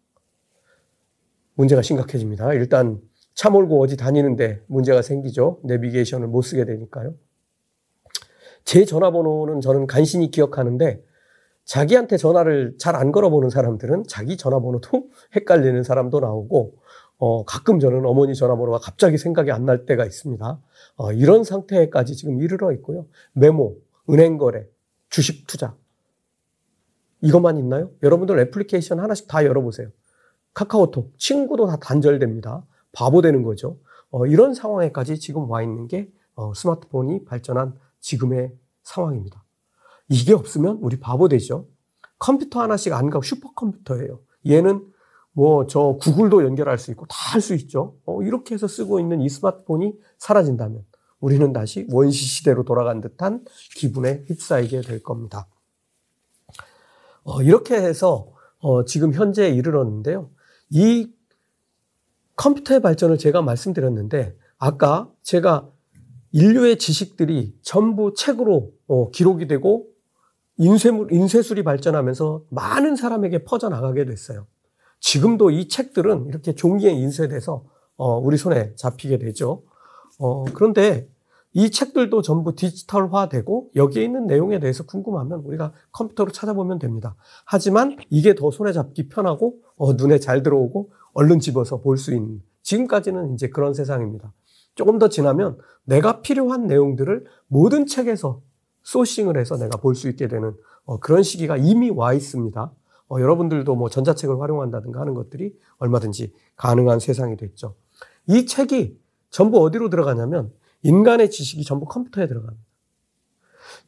문제가 1.55 1.81
심각해집니다. 1.81 2.53
일단 2.53 2.99
차 3.33 3.49
몰고 3.49 3.81
어디 3.81 3.95
다니는데 3.97 4.61
문제가 4.67 5.01
생기죠. 5.01 5.59
내비게이션을 5.63 6.27
못 6.27 6.41
쓰게 6.41 6.65
되니까요. 6.65 7.15
제 8.65 8.85
전화번호는 8.85 9.61
저는 9.61 9.87
간신히 9.87 10.29
기억하는데 10.29 11.03
자기한테 11.65 12.17
전화를 12.17 12.75
잘 12.77 12.95
안 12.95 13.11
걸어보는 13.11 13.49
사람들은 13.49 14.03
자기 14.07 14.37
전화번호도 14.37 15.09
헷갈리는 15.35 15.81
사람도 15.83 16.19
나오고 16.19 16.75
어, 17.17 17.45
가끔 17.45 17.79
저는 17.79 18.05
어머니 18.05 18.35
전화번호가 18.35 18.79
갑자기 18.79 19.17
생각이 19.17 19.51
안 19.51 19.65
날 19.65 19.85
때가 19.85 20.05
있습니다. 20.05 20.59
어, 20.97 21.11
이런 21.13 21.43
상태까지 21.43 22.15
지금 22.15 22.41
이르러 22.41 22.71
있고요. 22.73 23.05
메모, 23.33 23.77
은행 24.09 24.37
거래, 24.37 24.65
주식 25.09 25.47
투자. 25.47 25.75
이것만 27.21 27.57
있나요? 27.57 27.91
여러분들 28.03 28.37
애플리케이션 28.39 28.99
하나씩 28.99 29.27
다 29.27 29.45
열어보세요. 29.45 29.89
카카오톡, 30.53 31.13
친구도 31.17 31.67
다 31.67 31.77
단절됩니다. 31.77 32.65
바보 32.91 33.21
되는 33.21 33.41
거죠. 33.43 33.79
어, 34.11 34.25
이런 34.27 34.53
상황에까지 34.53 35.17
지금 35.19 35.49
와 35.49 35.61
있는 35.63 35.87
게 35.87 36.11
어, 36.35 36.53
스마트폰이 36.53 37.23
발전한 37.25 37.75
지금의 38.01 38.53
상황입니다. 38.83 39.42
이게 40.13 40.33
없으면 40.33 40.77
우리 40.81 40.99
바보 40.99 41.27
되죠. 41.27 41.67
컴퓨터 42.19 42.61
하나씩 42.61 42.93
안 42.93 43.09
가고 43.09 43.23
슈퍼컴퓨터예요. 43.23 44.19
얘는 44.47 44.85
뭐 45.33 45.65
저 45.67 45.97
구글도 45.99 46.43
연결할 46.43 46.77
수 46.77 46.91
있고 46.91 47.05
다 47.07 47.33
할 47.33 47.41
수 47.41 47.55
있죠. 47.55 47.97
어, 48.05 48.21
이렇게 48.21 48.53
해서 48.53 48.67
쓰고 48.67 48.99
있는 48.99 49.21
이 49.21 49.27
스마트폰이 49.29 49.93
사라진다면 50.19 50.85
우리는 51.19 51.51
다시 51.51 51.87
원시 51.91 52.25
시대로 52.25 52.63
돌아간 52.63 53.01
듯한 53.01 53.43
기분에 53.75 54.23
휩싸이게 54.27 54.81
될 54.81 55.01
겁니다. 55.01 55.47
어, 57.23 57.41
이렇게 57.41 57.75
해서 57.75 58.27
어, 58.59 58.85
지금 58.85 59.13
현재에 59.13 59.49
이르렀는데요. 59.49 60.29
이 60.69 61.11
컴퓨터의 62.35 62.81
발전을 62.81 63.17
제가 63.17 63.41
말씀드렸는데 63.41 64.35
아까 64.59 65.09
제가 65.23 65.69
인류의 66.33 66.77
지식들이 66.77 67.57
전부 67.61 68.13
책으로 68.13 68.71
어, 68.87 69.09
기록이 69.11 69.47
되고 69.47 69.87
인쇄물, 70.57 71.11
인쇄술이 71.11 71.63
발전하면서 71.63 72.43
많은 72.49 72.95
사람에게 72.95 73.43
퍼져나가게 73.43 74.05
됐어요. 74.05 74.45
지금도 74.99 75.51
이 75.51 75.67
책들은 75.67 76.27
이렇게 76.27 76.53
종이에 76.55 76.91
인쇄돼서 76.91 77.65
어, 77.97 78.17
우리 78.17 78.37
손에 78.37 78.73
잡히게 78.75 79.17
되죠. 79.17 79.63
어, 80.19 80.43
그런데 80.45 81.07
이 81.55 81.69
책들도 81.69 82.21
전부 82.23 82.55
디지털화되고 82.55 83.71
여기에 83.75 84.03
있는 84.03 84.25
내용에 84.25 84.59
대해서 84.59 84.83
궁금하면 84.85 85.41
우리가 85.41 85.73
컴퓨터로 85.91 86.31
찾아보면 86.31 86.79
됩니다. 86.79 87.15
하지만 87.45 87.97
이게 88.09 88.33
더 88.33 88.49
손에 88.49 88.71
잡기 88.71 89.09
편하고 89.09 89.57
어, 89.75 89.93
눈에 89.93 90.17
잘 90.19 90.41
들어오고 90.41 90.91
얼른 91.13 91.39
집어서 91.39 91.81
볼 91.81 91.97
수 91.97 92.13
있는 92.13 92.41
지금까지는 92.63 93.33
이제 93.33 93.49
그런 93.49 93.73
세상입니다. 93.73 94.33
조금 94.75 94.97
더 94.97 95.09
지나면 95.09 95.57
내가 95.83 96.21
필요한 96.21 96.65
내용들을 96.65 97.25
모든 97.47 97.85
책에서 97.85 98.41
소싱을 98.83 99.37
해서 99.37 99.57
내가 99.57 99.77
볼 99.77 99.95
수 99.95 100.09
있게 100.09 100.27
되는 100.27 100.53
어, 100.85 100.99
그런 100.99 101.23
시기가 101.23 101.57
이미 101.57 101.89
와 101.89 102.13
있습니다. 102.13 102.71
어, 103.09 103.19
여러분들도 103.19 103.75
뭐 103.75 103.89
전자책을 103.89 104.39
활용한다든가 104.39 104.99
하는 104.99 105.13
것들이 105.13 105.57
얼마든지 105.77 106.33
가능한 106.55 106.99
세상이 106.99 107.37
됐죠. 107.37 107.75
이 108.27 108.45
책이 108.45 108.99
전부 109.29 109.61
어디로 109.63 109.89
들어가냐면 109.89 110.51
인간의 110.83 111.31
지식이 111.31 111.63
전부 111.63 111.85
컴퓨터에 111.85 112.27
들어갑니다. 112.27 112.63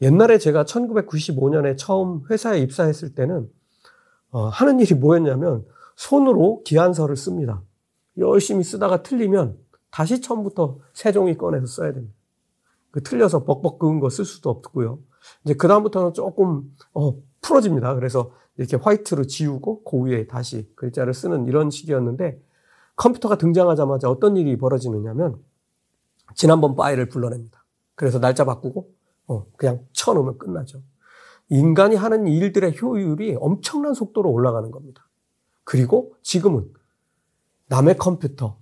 옛날에 0.02 0.38
제가 0.38 0.64
1995년에 0.64 1.78
처음 1.78 2.24
회사에 2.30 2.60
입사했을 2.60 3.14
때는 3.14 3.50
어, 4.32 4.48
하는 4.48 4.80
일이 4.80 4.96
뭐였냐면 4.96 5.66
손으로 5.96 6.64
기한서를 6.64 7.16
씁니다. 7.16 7.62
열심히 8.18 8.64
쓰다가 8.64 9.04
틀리면 9.04 9.58
다시 9.92 10.22
처음부터 10.22 10.80
세 10.94 11.12
종이 11.12 11.38
꺼내서 11.38 11.68
써야 11.68 11.94
됩니다. 11.94 12.14
그 12.96 13.04
틀려서 13.04 13.44
벅벅 13.44 13.78
그은 13.80 14.00
거 14.00 14.08
쓸 14.10 14.24
수도 14.24 14.50
없고요. 14.50 15.00
이제 15.44 15.54
그 15.54 15.68
다음부터는 15.68 16.14
조금, 16.14 16.64
어, 16.94 17.14
풀어집니다. 17.42 17.96
그래서 17.96 18.32
이렇게 18.58 18.78
화이트로 18.78 19.26
지우고 19.26 19.84
그 19.84 19.98
위에 20.04 20.28
다시 20.28 20.72
글자를 20.76 21.14
쓰는 21.14 21.46
이런 21.46 21.70
식이었는데 21.70 22.42
컴퓨터가 22.96 23.38
등장하자마자 23.38 24.10
어떤 24.10 24.38
일이 24.38 24.58
벌어지느냐면 24.58 25.36
지난번 26.36 26.76
파일을 26.76 27.10
불러냅니다. 27.10 27.66
그래서 27.96 28.20
날짜 28.20 28.46
바꾸고 28.46 28.90
어, 29.28 29.46
그냥 29.58 29.86
쳐놓으면 29.92 30.38
끝나죠. 30.38 30.82
인간이 31.50 31.96
하는 31.98 32.28
일들의 32.28 32.82
효율이 32.82 33.36
엄청난 33.40 33.94
속도로 33.94 34.32
올라가는 34.32 34.72
겁니다. 34.72 35.06
그리고 35.66 36.16
지금은 36.22 36.72
남의 37.68 37.98
컴퓨터, 37.98 38.58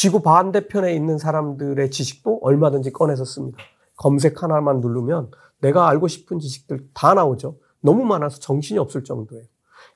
지구 0.00 0.22
반대편에 0.22 0.94
있는 0.94 1.18
사람들의 1.18 1.90
지식도 1.90 2.38
얼마든지 2.40 2.90
꺼내서 2.90 3.26
씁니다. 3.26 3.58
검색 3.98 4.42
하나만 4.42 4.80
누르면 4.80 5.30
내가 5.58 5.90
알고 5.90 6.08
싶은 6.08 6.38
지식들 6.38 6.88
다 6.94 7.12
나오죠. 7.12 7.58
너무 7.82 8.06
많아서 8.06 8.38
정신이 8.38 8.78
없을 8.78 9.04
정도예요. 9.04 9.44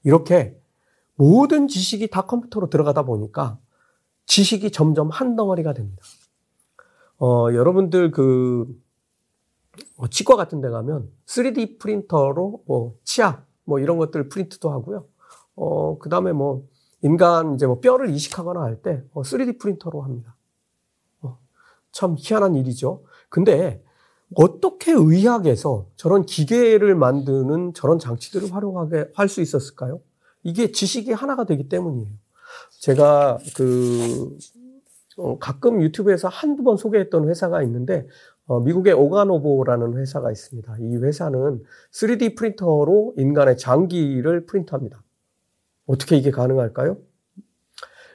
이렇게 0.03 0.61
모든 1.15 1.69
지식이 1.69 2.11
다 2.11 2.27
컴퓨터로 2.27 2.69
들어가다 2.69 3.05
보니까 3.05 3.59
지식이 4.27 4.73
점점 4.73 5.09
한 5.09 5.37
덩어리가 5.37 5.73
됩니다. 5.73 6.03
어, 7.19 7.47
여러분들 7.55 8.11
그 8.11 8.67
어, 9.97 10.07
치과 10.09 10.37
같은 10.37 10.61
데 10.61 10.69
가면 10.69 11.09
3D 11.25 11.79
프린터로 11.79 12.65
뭐 12.67 12.95
치아 13.05 13.43
뭐 13.65 13.81
이런 13.81 13.97
것들 13.97 14.29
프린트도 14.29 14.71
하고요. 14.71 15.07
어, 15.57 15.97
그 15.97 16.11
다음에 16.11 16.33
뭐 16.33 16.67
인간 17.05 17.55
이제 17.55 17.67
뭐 17.67 17.81
뼈를 17.81 18.09
이식하거나 18.11 18.61
할 18.63 18.83
때 18.83 19.05
3D 19.15 19.55
어, 19.55 19.59
프린터로 19.61 20.01
합니다. 20.01 20.35
어, 21.21 21.39
참 21.93 22.17
희한한 22.19 22.55
일이죠. 22.55 23.03
근데 23.29 23.85
어떻게 24.35 24.91
의학에서 24.93 25.87
저런 25.97 26.25
기계를 26.25 26.95
만드는 26.95 27.75
저런 27.75 27.99
장치들을 27.99 28.53
활용하게 28.53 29.11
할 29.15 29.29
수 29.29 29.43
있었을까요? 29.43 30.01
이게 30.43 30.73
지식이 30.73 31.13
하나가 31.13 31.45
되기 31.45 31.69
때문이에요. 31.69 32.09
제가 32.81 33.39
그 33.55 34.37
어, 35.19 35.39
가끔 35.39 35.83
유튜브에서 35.83 36.29
한두 36.29 36.63
번 36.65 36.77
소개했던 36.79 37.29
회사가 37.29 37.63
있는데 37.65 38.07
어, 38.47 38.61
미국의 38.61 38.95
오가노보라는 38.95 39.99
회사가 39.99 40.33
있습니다. 40.33 40.77
이 40.81 40.97
회사는 40.97 41.63
3D 41.93 42.37
프린터로 42.37 43.15
인간의 43.19 43.59
장기를 43.59 44.47
프린트합니다. 44.47 45.03
어떻게 45.87 46.17
이게 46.17 46.31
가능할까요? 46.31 46.97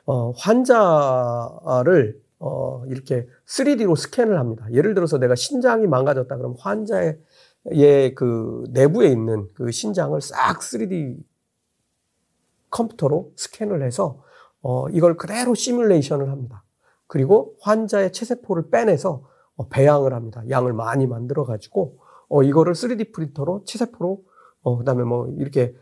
어, 0.06 0.32
환자를 0.32 2.22
어, 2.40 2.84
이렇게 2.88 3.28
3D로 3.46 3.96
스캔을 3.96 4.40
합니다. 4.40 4.66
예를 4.72 4.96
들어서 4.96 5.18
내가 5.18 5.36
신장이 5.36 5.88
망가졌다 5.88 6.36
그러면 6.36 6.58
환자의 6.60 8.16
그 8.16 8.64
내부에 8.72 9.10
있는 9.10 9.50
그 9.54 9.72
신장을 9.72 10.20
싹 10.22 10.60
3D 10.60 11.18
컴퓨터로 12.70 13.34
스캔을 13.36 13.84
해서 13.84 14.24
어, 14.62 14.90
이걸 14.90 15.18
그대로 15.18 15.54
시뮬레이션을 15.54 16.30
합니다. 16.30 16.64
그리고 17.08 17.56
환자의 17.62 18.12
체세포를 18.12 18.70
빼내서 18.70 19.28
어, 19.56 19.68
배양을 19.68 20.14
합니다. 20.14 20.44
양을 20.50 20.74
많이 20.74 21.08
만들어 21.08 21.44
가지고 21.46 21.98
어, 22.30 22.44
이거를 22.44 22.74
3D 22.74 23.14
프린터로 23.14 23.64
체세포로 23.66 24.24
어, 24.62 24.78
그다음에 24.78 25.04
뭐 25.04 25.28
이렇게 25.38 25.76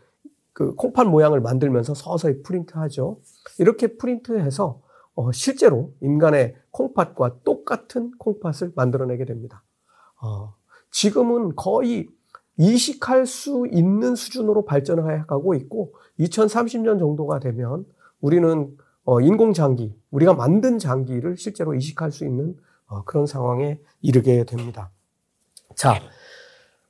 그 0.58 0.74
콩팥 0.74 1.10
모양을 1.10 1.40
만들면서 1.40 1.94
서서히 1.94 2.42
프린트하죠. 2.42 3.20
이렇게 3.60 3.96
프린트해서 3.96 4.82
어, 5.14 5.30
실제로 5.30 5.92
인간의 6.00 6.56
콩팥과 6.72 7.42
똑같은 7.44 8.10
콩팥을 8.18 8.72
만들어내게 8.74 9.24
됩니다. 9.24 9.62
어, 10.20 10.56
지금은 10.90 11.54
거의 11.54 12.08
이식할 12.56 13.26
수 13.26 13.68
있는 13.70 14.16
수준으로 14.16 14.64
발전해 14.64 15.22
가고 15.28 15.54
있고 15.54 15.94
2030년 16.18 16.98
정도가 16.98 17.38
되면 17.38 17.86
우리는 18.20 18.76
어, 19.04 19.20
인공장기, 19.20 19.96
우리가 20.10 20.34
만든 20.34 20.80
장기를 20.80 21.36
실제로 21.36 21.76
이식할 21.76 22.10
수 22.10 22.24
있는 22.24 22.56
어, 22.88 23.04
그런 23.04 23.26
상황에 23.26 23.80
이르게 24.02 24.42
됩니다. 24.42 24.90
자, 25.76 26.00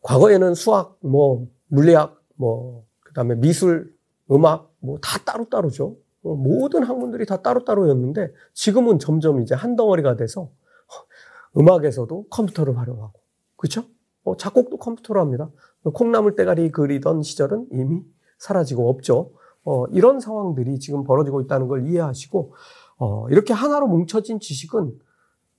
과거에는 0.00 0.54
수학, 0.54 0.96
뭐, 1.00 1.46
물리학, 1.66 2.18
뭐, 2.35 2.88
그 3.18 3.20
다음에 3.20 3.35
미술, 3.35 3.92
음악, 4.31 4.72
뭐 4.78 4.98
다 5.02 5.18
따로따로죠. 5.24 5.96
어, 6.22 6.35
모든 6.37 6.85
학문들이 6.85 7.26
다 7.26 7.42
따로따로였는데 7.42 8.33
지금은 8.54 9.00
점점 9.00 9.40
이제 9.40 9.57
한 9.57 9.74
덩어리가 9.74 10.14
돼서 10.14 10.50
음악에서도 11.57 12.26
컴퓨터를 12.31 12.78
활용하고 12.78 13.18
그렇죠? 13.57 13.83
어, 14.22 14.37
작곡도 14.37 14.76
컴퓨터로 14.76 15.20
합니다. 15.20 15.50
콩나물 15.83 16.37
대가리 16.37 16.70
그리던 16.70 17.22
시절은 17.22 17.66
이미 17.72 18.04
사라지고 18.38 18.88
없죠. 18.88 19.33
어, 19.64 19.87
이런 19.87 20.20
상황들이 20.20 20.78
지금 20.78 21.02
벌어지고 21.02 21.40
있다는 21.40 21.66
걸 21.66 21.88
이해하시고 21.88 22.54
어, 22.98 23.28
이렇게 23.31 23.52
하나로 23.52 23.88
뭉쳐진 23.88 24.38
지식은 24.38 24.96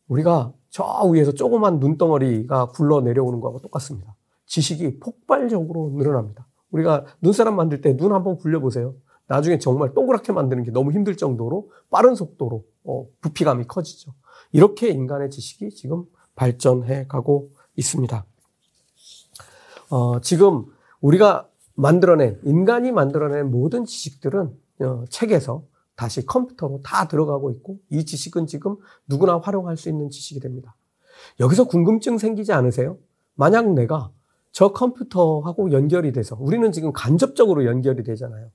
우리가 0.08 0.54
저 0.70 0.86
위에서 1.12 1.34
조그만 1.34 1.80
눈덩어리가 1.80 2.68
굴러 2.70 3.02
내려오는 3.02 3.42
거하고 3.42 3.60
똑같습니다. 3.60 4.16
지식이 4.46 5.02
폭발적으로 5.02 5.92
늘어납니다. 5.98 6.49
우리가 6.72 7.06
눈사람 7.22 7.56
만들 7.56 7.82
때 7.82 7.96
눈 7.96 8.14
한번 8.14 8.38
굴려보세요. 8.38 8.96
나중에 9.28 9.60
정말 9.60 9.94
동그랗게 9.94 10.34
만드는 10.34 10.64
게 10.64 10.72
너무 10.72 10.92
힘들 10.92 11.16
정도로 11.16 11.72
빠른 11.90 12.16
속도로 12.16 12.64
어, 12.84 13.08
부피감이 13.22 13.66
커지죠. 13.68 14.14
이렇게 14.52 14.90
인간의 14.90 15.30
지식이 15.30 15.70
지금 15.72 16.06
발전해 16.36 17.06
가고 17.08 17.52
있습니다. 17.76 18.26
어, 19.92 20.20
지금 20.22 20.66
우리가 21.02 21.48
만들어낸, 21.76 22.40
인간이 22.44 22.92
만들어낸 22.92 23.52
모든 23.52 23.86
지식들은 23.86 24.58
어, 24.82 25.04
책에서 25.10 25.64
다시 25.96 26.26
컴퓨터로 26.26 26.82
다 26.84 27.08
들어가고 27.08 27.52
있고 27.52 27.78
이 27.90 28.06
지식은 28.06 28.48
지금 28.48 28.78
누구나 29.08 29.38
활용할 29.38 29.78
수 29.78 29.90
있는 29.90 30.10
지식이 30.10 30.40
됩니다. 30.40 30.76
여기서 31.40 31.66
궁금증 31.66 32.18
생기지 32.18 32.54
않으세요? 32.54 32.98
만약 33.36 33.74
내가 33.74 34.12
저 34.52 34.72
컴퓨터하고 34.72 35.72
연결이 35.72 36.12
돼서 36.12 36.38
우리는 36.40 36.72
지금 36.72 36.92
간접적으로 36.92 37.66
연결이 37.66 38.04
되잖아요. 38.04 38.50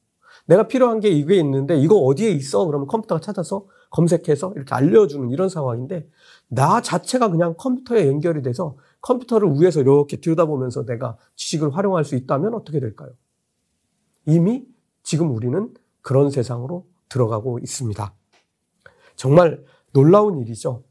내가 0.46 0.66
필요한 0.66 1.00
게 1.00 1.08
이게 1.08 1.36
있는데 1.36 1.76
이거 1.76 1.96
어디에 1.96 2.30
있어? 2.30 2.66
그러면 2.66 2.86
컴퓨터가 2.86 3.20
찾아서 3.20 3.66
검색해서 3.90 4.52
이렇게 4.56 4.74
알려주는 4.74 5.30
이런 5.30 5.48
상황인데 5.48 6.08
나 6.48 6.82
자체가 6.82 7.30
그냥 7.30 7.54
컴퓨터에 7.56 8.08
연결이 8.08 8.42
돼서 8.42 8.76
컴퓨터를 9.00 9.54
위에서 9.58 9.80
이렇게 9.80 10.20
들여다보면서 10.20 10.84
내가 10.84 11.16
지식을 11.36 11.74
활용할 11.76 12.04
수 12.04 12.16
있다면 12.16 12.54
어떻게 12.54 12.80
될까요? 12.80 13.10
이미 14.26 14.66
지금 15.02 15.30
우리는 15.34 15.72
그런 16.02 16.30
세상으로 16.30 16.86
들어가고 17.08 17.58
있습니다. 17.60 18.14
정말 19.16 19.64
놀라운 19.92 20.38
일이죠. 20.38 20.82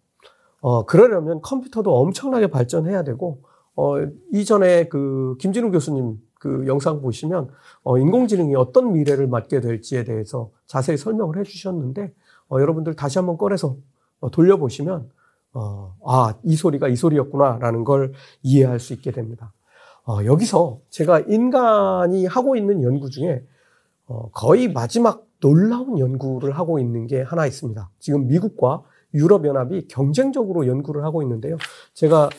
어, 0.61 0.85
그러려면 0.85 1.41
컴퓨터도 1.41 1.93
엄청나게 1.93 2.47
발전해야 2.47 3.03
되고, 3.03 3.43
어, 3.75 3.95
이전에 4.31 4.87
그 4.87 5.35
김진우 5.39 5.71
교수님 5.71 6.19
그 6.35 6.65
영상 6.67 7.01
보시면 7.01 7.49
어, 7.83 7.97
인공지능이 7.97 8.55
어떤 8.55 8.93
미래를 8.93 9.27
맞게 9.27 9.61
될지에 9.61 10.03
대해서 10.03 10.51
자세히 10.65 10.97
설명을 10.97 11.37
해주셨는데 11.37 12.13
어, 12.49 12.59
여러분들 12.59 12.95
다시 12.95 13.17
한번 13.17 13.37
꺼내서 13.37 13.77
어, 14.19 14.29
돌려보시면 14.29 15.09
어, 15.53 15.95
아, 16.05 16.35
이 16.43 16.55
소리가 16.55 16.87
이 16.87 16.95
소리였구나라는 16.95 17.83
걸 17.83 18.13
이해할 18.41 18.79
수 18.79 18.93
있게 18.93 19.11
됩니다. 19.11 19.53
어, 20.05 20.25
여기서 20.25 20.79
제가 20.89 21.21
인간이 21.21 22.25
하고 22.25 22.55
있는 22.55 22.83
연구 22.83 23.09
중에 23.09 23.43
어, 24.07 24.29
거의 24.31 24.71
마지막 24.71 25.25
놀라운 25.39 25.99
연구를 25.99 26.51
하고 26.51 26.79
있는 26.79 27.07
게 27.07 27.21
하나 27.21 27.45
있습니다. 27.45 27.89
지금 27.99 28.27
미국과 28.27 28.83
유럽연합이 29.13 29.87
경쟁적으로 29.87 30.67
연구를 30.67 31.03
하고 31.03 31.21
있는데요. 31.21 31.57
제가 31.93 32.29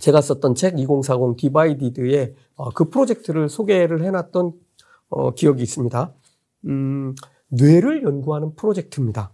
제가 0.00 0.20
썼던 0.20 0.54
책 0.54 0.78
2040 0.78 1.36
Divided의 1.36 2.34
어, 2.56 2.70
그 2.70 2.88
프로젝트를 2.88 3.48
소개를 3.48 4.04
해놨던 4.04 4.52
어, 5.10 5.34
기억이 5.34 5.62
있습니다. 5.62 6.12
음, 6.66 7.14
뇌를 7.48 8.02
연구하는 8.02 8.54
프로젝트입니다. 8.54 9.32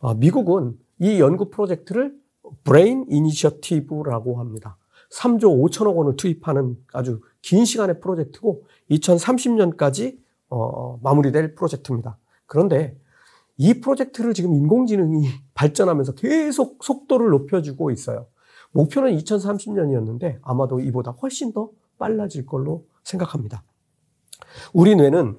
어, 0.00 0.14
미국은 0.14 0.78
이 0.98 1.20
연구 1.20 1.50
프로젝트를 1.50 2.14
Brain 2.62 3.06
Initiative라고 3.08 4.38
합니다. 4.38 4.76
3조 5.12 5.62
5천억 5.62 5.96
원을 5.96 6.16
투입하는 6.16 6.76
아주 6.92 7.20
긴 7.42 7.64
시간의 7.64 8.00
프로젝트고 8.00 8.64
2030년까지 8.90 10.18
어, 10.48 10.98
마무리될 11.02 11.54
프로젝트입니다. 11.54 12.18
그런데 12.46 12.96
이 13.56 13.80
프로젝트를 13.80 14.34
지금 14.34 14.54
인공지능이 14.54 15.28
발전하면서 15.54 16.14
계속 16.14 16.82
속도를 16.82 17.30
높여주고 17.30 17.90
있어요. 17.90 18.26
목표는 18.74 19.16
2030년이었는데 19.16 20.38
아마도 20.42 20.80
이보다 20.80 21.12
훨씬 21.12 21.52
더 21.52 21.70
빨라질 21.98 22.44
걸로 22.44 22.84
생각합니다. 23.04 23.62
우리 24.72 24.94
뇌는 24.94 25.38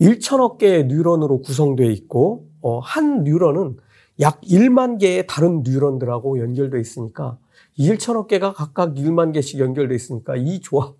1천억 0.00 0.58
개의 0.58 0.86
뉴런으로 0.86 1.42
구성되어 1.42 1.90
있고 1.90 2.48
어, 2.62 2.78
한 2.78 3.24
뉴런은 3.24 3.76
약 4.20 4.40
1만 4.42 4.98
개의 4.98 5.26
다른 5.26 5.62
뉴런들하고 5.62 6.40
연결되어 6.40 6.80
있으니까 6.80 7.38
1천억 7.78 8.28
개가 8.28 8.52
각각 8.52 8.94
1만 8.94 9.32
개씩 9.32 9.60
연결되어 9.60 9.94
있으니까 9.94 10.36
이 10.36 10.60
조합 10.60 10.94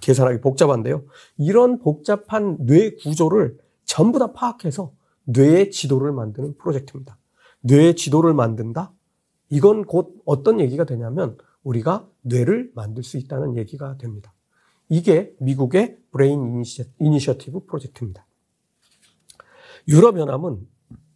계산하기 0.00 0.40
복잡한데요. 0.40 1.04
이런 1.38 1.78
복잡한 1.78 2.56
뇌 2.60 2.94
구조를 2.96 3.56
전부 3.84 4.18
다 4.18 4.32
파악해서 4.32 4.92
뇌의 5.24 5.70
지도를 5.70 6.12
만드는 6.12 6.56
프로젝트입니다. 6.58 7.18
뇌의 7.60 7.94
지도를 7.96 8.34
만든다? 8.34 8.92
이건 9.48 9.84
곧 9.84 10.20
어떤 10.24 10.60
얘기가 10.60 10.84
되냐면 10.84 11.36
우리가 11.62 12.08
뇌를 12.22 12.70
만들 12.74 13.02
수 13.02 13.16
있다는 13.16 13.56
얘기가 13.56 13.96
됩니다. 13.98 14.32
이게 14.88 15.34
미국의 15.40 15.98
Brain 16.12 16.62
Initiative 16.98 17.66
프로젝트입니다. 17.66 18.26
유럽연합은 19.88 20.66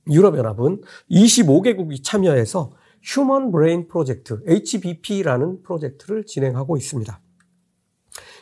유럽연합은 0.08 0.82
25개국이 1.10 2.02
참여해서 2.02 2.72
Human 3.02 3.52
Brain 3.52 3.88
Project 3.88 4.42
HBP라는 4.46 5.62
프로젝트를 5.62 6.24
진행하고 6.24 6.76
있습니다. 6.76 7.20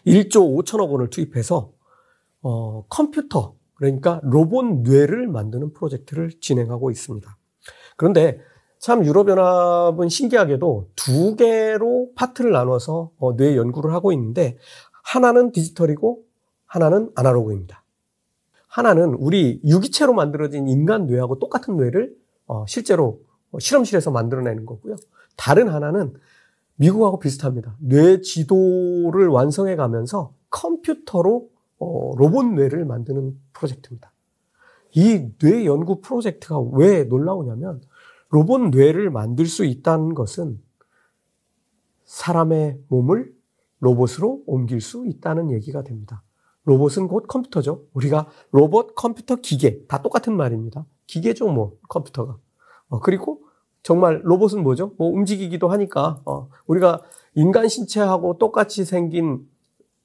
1조 0.07 0.64
5천억 0.64 0.90
원을 0.90 1.11
투입해서 1.11 1.72
어, 2.42 2.87
컴퓨터 2.88 3.57
그러니까 3.74 4.20
로봇 4.24 4.64
뇌를 4.83 5.29
만드는 5.29 5.72
프로젝트를 5.72 6.31
진행하고 6.40 6.90
있습니다. 6.90 7.37
그런데 7.96 8.40
참 8.78 9.04
유럽연합은 9.04 10.08
신기하게도 10.08 10.90
두 10.94 11.36
개로 11.36 12.10
파트를 12.14 12.52
나눠서 12.52 13.10
어, 13.18 13.36
뇌 13.36 13.56
연구를 13.56 13.92
하고 13.92 14.12
있는데 14.12 14.56
하나는 15.02 15.52
디지털이고 15.52 16.22
하나는 16.66 17.10
아날로그입니다. 17.14 17.82
하나는 18.68 19.14
우리 19.14 19.60
유기체로 19.64 20.12
만들어진 20.12 20.68
인간 20.68 21.06
뇌하고 21.06 21.38
똑같은 21.38 21.76
뇌를 21.76 22.14
어, 22.46 22.64
실제로 22.68 23.20
실험실에서 23.58 24.10
만들어내는 24.10 24.66
거고요. 24.66 24.96
다른 25.36 25.68
하나는 25.68 26.14
미국하고 26.76 27.18
비슷합니다. 27.18 27.74
뇌 27.78 28.20
지도를 28.20 29.28
완성해 29.28 29.74
가면서 29.74 30.32
컴퓨터로 30.50 31.48
어, 31.80 32.12
로봇 32.16 32.46
뇌를 32.46 32.84
만드는 32.84 33.36
프로젝트입니다. 33.52 34.12
이 34.94 35.32
뇌 35.38 35.64
연구 35.64 36.00
프로젝트가 36.00 36.60
왜 36.60 37.04
놀라우냐면 37.04 37.80
로봇 38.30 38.60
뇌를 38.70 39.10
만들 39.10 39.46
수 39.46 39.64
있다는 39.64 40.14
것은 40.14 40.60
사람의 42.04 42.80
몸을 42.88 43.32
로봇으로 43.80 44.42
옮길 44.46 44.80
수 44.80 45.06
있다는 45.06 45.50
얘기가 45.50 45.82
됩니다. 45.82 46.22
로봇은 46.64 47.08
곧 47.08 47.26
컴퓨터죠. 47.28 47.84
우리가 47.94 48.28
로봇, 48.50 48.94
컴퓨터, 48.94 49.36
기계 49.36 49.86
다 49.86 50.02
똑같은 50.02 50.36
말입니다. 50.36 50.84
기계죠, 51.06 51.48
뭐 51.48 51.76
컴퓨터가. 51.88 52.36
어, 52.88 53.00
그리고 53.00 53.42
정말 53.82 54.20
로봇은 54.24 54.62
뭐죠? 54.62 54.92
뭐 54.98 55.08
움직이기도 55.10 55.68
하니까 55.68 56.20
어, 56.26 56.48
우리가 56.66 57.02
인간 57.34 57.68
신체하고 57.68 58.38
똑같이 58.38 58.84
생긴 58.84 59.48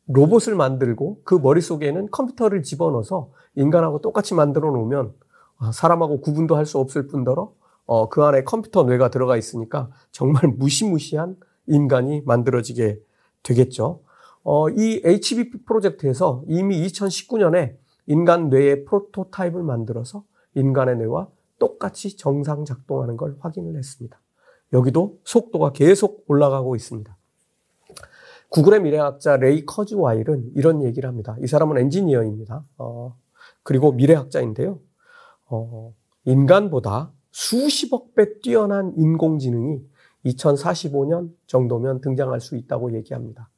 로봇을 0.08 0.56
만들고 0.56 1.22
그 1.24 1.36
머릿속에는 1.36 2.12
컴퓨터를 2.12 2.64
집어넣어서 2.64 3.32
인간하고 3.56 4.00
똑같이 4.00 4.34
만들어 4.34 4.72
놓으면 4.72 5.14
어, 5.58 5.72
사람하고 5.72 6.22
구분도 6.22 6.56
할 6.56 6.66
수 6.66 6.78
없을 6.78 7.08
뿐더러 7.08 7.54
어, 7.86 8.10
그 8.10 8.24
안에 8.24 8.44
컴퓨터 8.44 8.84
뇌가 8.84 9.10
들어가 9.10 9.38
있으니까 9.38 9.90
정말 10.12 10.48
무시무시한 10.58 11.38
인간이 11.68 12.22
만들어지게 12.26 13.00
되겠죠. 13.44 14.02
어, 14.44 14.70
이 14.70 15.02
HBP 15.04 15.64
프로젝트에서 15.66 16.44
이미 16.48 16.86
2019년에 16.86 17.78
인간 18.08 18.50
뇌의 18.50 18.86
프로토타입을 18.86 19.64
만들어서 19.64 20.24
인간의 20.56 20.98
뇌와 20.98 21.28
똑같이 21.60 22.18
정상 22.18 22.66
작동하는 22.66 23.16
걸 23.16 23.38
확인을 23.40 23.78
했습니다. 23.78 24.20
여기도 24.74 25.20
속도가 25.24 25.72
계속 25.72 26.26
올라가고 26.28 26.76
있습니다. 26.76 27.16
구글의 28.50 28.82
미래학자 28.82 29.38
레이 29.38 29.66
커즈와일은 29.66 30.52
이런 30.56 30.84
얘기를 30.84 31.08
합니다. 31.08 31.36
이 31.42 31.48
사람은 31.48 31.78
엔지니어입니다. 31.78 32.64
어, 32.78 33.16
그리고 33.64 33.94
미래학자인데요. 33.94 34.80
어, 35.48 35.94
인간보다 36.26 37.12
수십억 37.34 38.14
배 38.16 38.40
뛰어난 38.40 38.94
인공지능이 38.96 39.82
2045년 40.26 41.32
정도면 41.48 42.00
등장할 42.00 42.40
수 42.40 42.56
있다고 42.56 42.94
얘기합니다. 42.94 43.50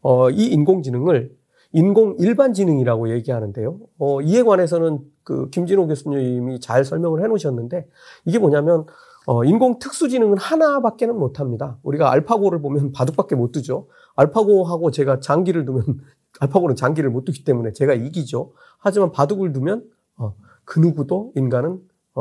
어, 0.00 0.30
이 0.30 0.46
인공지능을 0.46 1.36
인공 1.72 2.16
일반 2.20 2.54
지능이라고 2.54 3.10
얘기하는데요. 3.10 3.78
어, 3.98 4.22
이에 4.22 4.42
관해서는 4.42 5.00
그 5.24 5.50
김진호 5.50 5.88
교수님이 5.88 6.60
잘 6.60 6.84
설명을 6.84 7.22
해 7.22 7.26
놓으셨는데 7.26 7.88
이게 8.24 8.38
뭐냐면 8.38 8.86
어, 9.26 9.44
인공 9.44 9.80
특수지능은 9.80 10.38
하나밖에는 10.38 11.18
못 11.18 11.40
합니다. 11.40 11.78
우리가 11.82 12.12
알파고를 12.12 12.62
보면 12.62 12.92
바둑밖에 12.92 13.34
못 13.34 13.50
두죠. 13.50 13.88
알파고하고 14.14 14.92
제가 14.92 15.18
장기를 15.18 15.64
두면 15.64 15.84
알파고는 16.38 16.76
장기를 16.76 17.10
못 17.10 17.24
두기 17.24 17.42
때문에 17.44 17.72
제가 17.72 17.92
이기죠. 17.94 18.52
하지만 18.78 19.10
바둑을 19.10 19.52
두면 19.52 19.84
어, 20.16 20.34
그 20.64 20.78
누구도 20.78 21.32
인간은 21.34 21.72
어, 21.72 21.78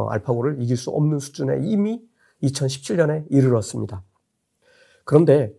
알파고를 0.10 0.62
이길 0.62 0.78
수 0.78 0.90
없는 0.90 1.20
수준에 1.20 1.60
이미 1.64 2.02
2017년에 2.44 3.26
이르렀습니다. 3.30 4.04
그런데 5.04 5.54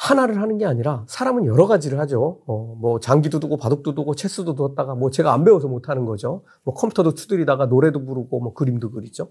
하나를 0.00 0.40
하는 0.40 0.56
게 0.56 0.64
아니라 0.64 1.04
사람은 1.08 1.44
여러 1.44 1.66
가지를 1.66 1.98
하죠. 2.00 2.40
어, 2.46 2.74
뭐 2.80 3.00
장기도 3.00 3.38
두고 3.38 3.58
바둑도 3.58 3.94
두고 3.94 4.14
체스도 4.14 4.54
두었다가 4.54 4.94
뭐 4.94 5.10
제가 5.10 5.34
안 5.34 5.44
배워서 5.44 5.68
못 5.68 5.90
하는 5.90 6.06
거죠. 6.06 6.42
뭐 6.62 6.72
컴퓨터도 6.74 7.12
두드리다가 7.12 7.66
노래도 7.66 8.04
부르고 8.04 8.40
뭐 8.40 8.54
그림도 8.54 8.92
그리죠. 8.92 9.30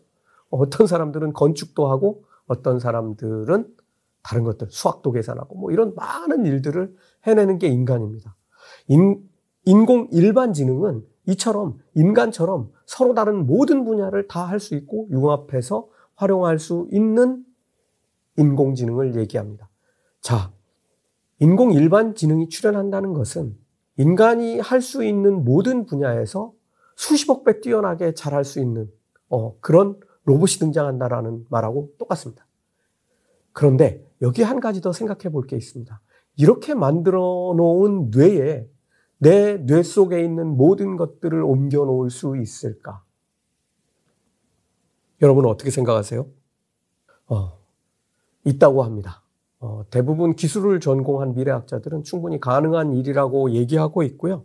어떤 0.51 0.85
사람들은 0.85 1.33
건축도 1.33 1.89
하고 1.89 2.23
어떤 2.45 2.79
사람들은 2.79 3.67
다른 4.21 4.43
것들 4.43 4.67
수학도 4.69 5.11
계산하고 5.11 5.55
뭐 5.55 5.71
이런 5.71 5.95
많은 5.95 6.45
일들을 6.45 6.95
해내는 7.25 7.57
게 7.57 7.67
인간입니다. 7.67 8.35
인, 8.87 9.27
인공 9.65 10.09
일반 10.11 10.53
지능은 10.53 11.03
이처럼 11.25 11.79
인간처럼 11.95 12.71
서로 12.89 13.13
다른 13.13 13.45
모든 13.45 13.85
분야를 13.85 14.27
다 14.27 14.47
할 14.47 14.59
수 14.59 14.73
있고 14.75 15.07
융합해서 15.11 15.87
활용할 16.15 16.57
수 16.57 16.87
있는 16.91 17.45
인공지능을 18.37 19.15
얘기합니다. 19.15 19.69
자, 20.21 20.51
인공 21.39 21.71
일반 21.71 22.15
지능이 22.15 22.49
출현한다는 22.49 23.13
것은 23.13 23.55
인간이 23.97 24.59
할 24.59 24.81
수 24.81 25.03
있는 25.03 25.45
모든 25.45 25.85
분야에서 25.85 26.51
수십억 26.95 27.43
배 27.43 27.61
뛰어나게 27.61 28.13
잘할 28.13 28.43
수 28.43 28.59
있는 28.59 28.91
어, 29.29 29.57
그런 29.59 29.99
로봇이 30.23 30.53
등장한다라는 30.59 31.45
말하고 31.49 31.91
똑같습니다. 31.99 32.47
그런데 33.53 34.03
여기 34.21 34.41
한 34.41 34.59
가지 34.59 34.81
더 34.81 34.91
생각해 34.93 35.29
볼 35.31 35.45
게 35.45 35.55
있습니다. 35.55 36.01
이렇게 36.37 36.73
만들어 36.73 37.53
놓은 37.55 38.09
뇌에 38.11 38.67
내 39.19 39.57
뇌 39.65 39.83
속에 39.83 40.23
있는 40.23 40.55
모든 40.55 40.95
것들을 40.95 41.41
옮겨 41.43 41.85
놓을 41.85 42.09
수 42.09 42.37
있을까? 42.37 43.03
여러분은 45.21 45.49
어떻게 45.49 45.69
생각하세요? 45.71 46.25
어, 47.27 47.59
있다고 48.45 48.83
합니다. 48.83 49.21
어, 49.59 49.83
대부분 49.89 50.35
기술을 50.35 50.79
전공한 50.79 51.35
미래학자들은 51.35 52.03
충분히 52.03 52.39
가능한 52.39 52.93
일이라고 52.93 53.51
얘기하고 53.51 54.03
있고요. 54.03 54.43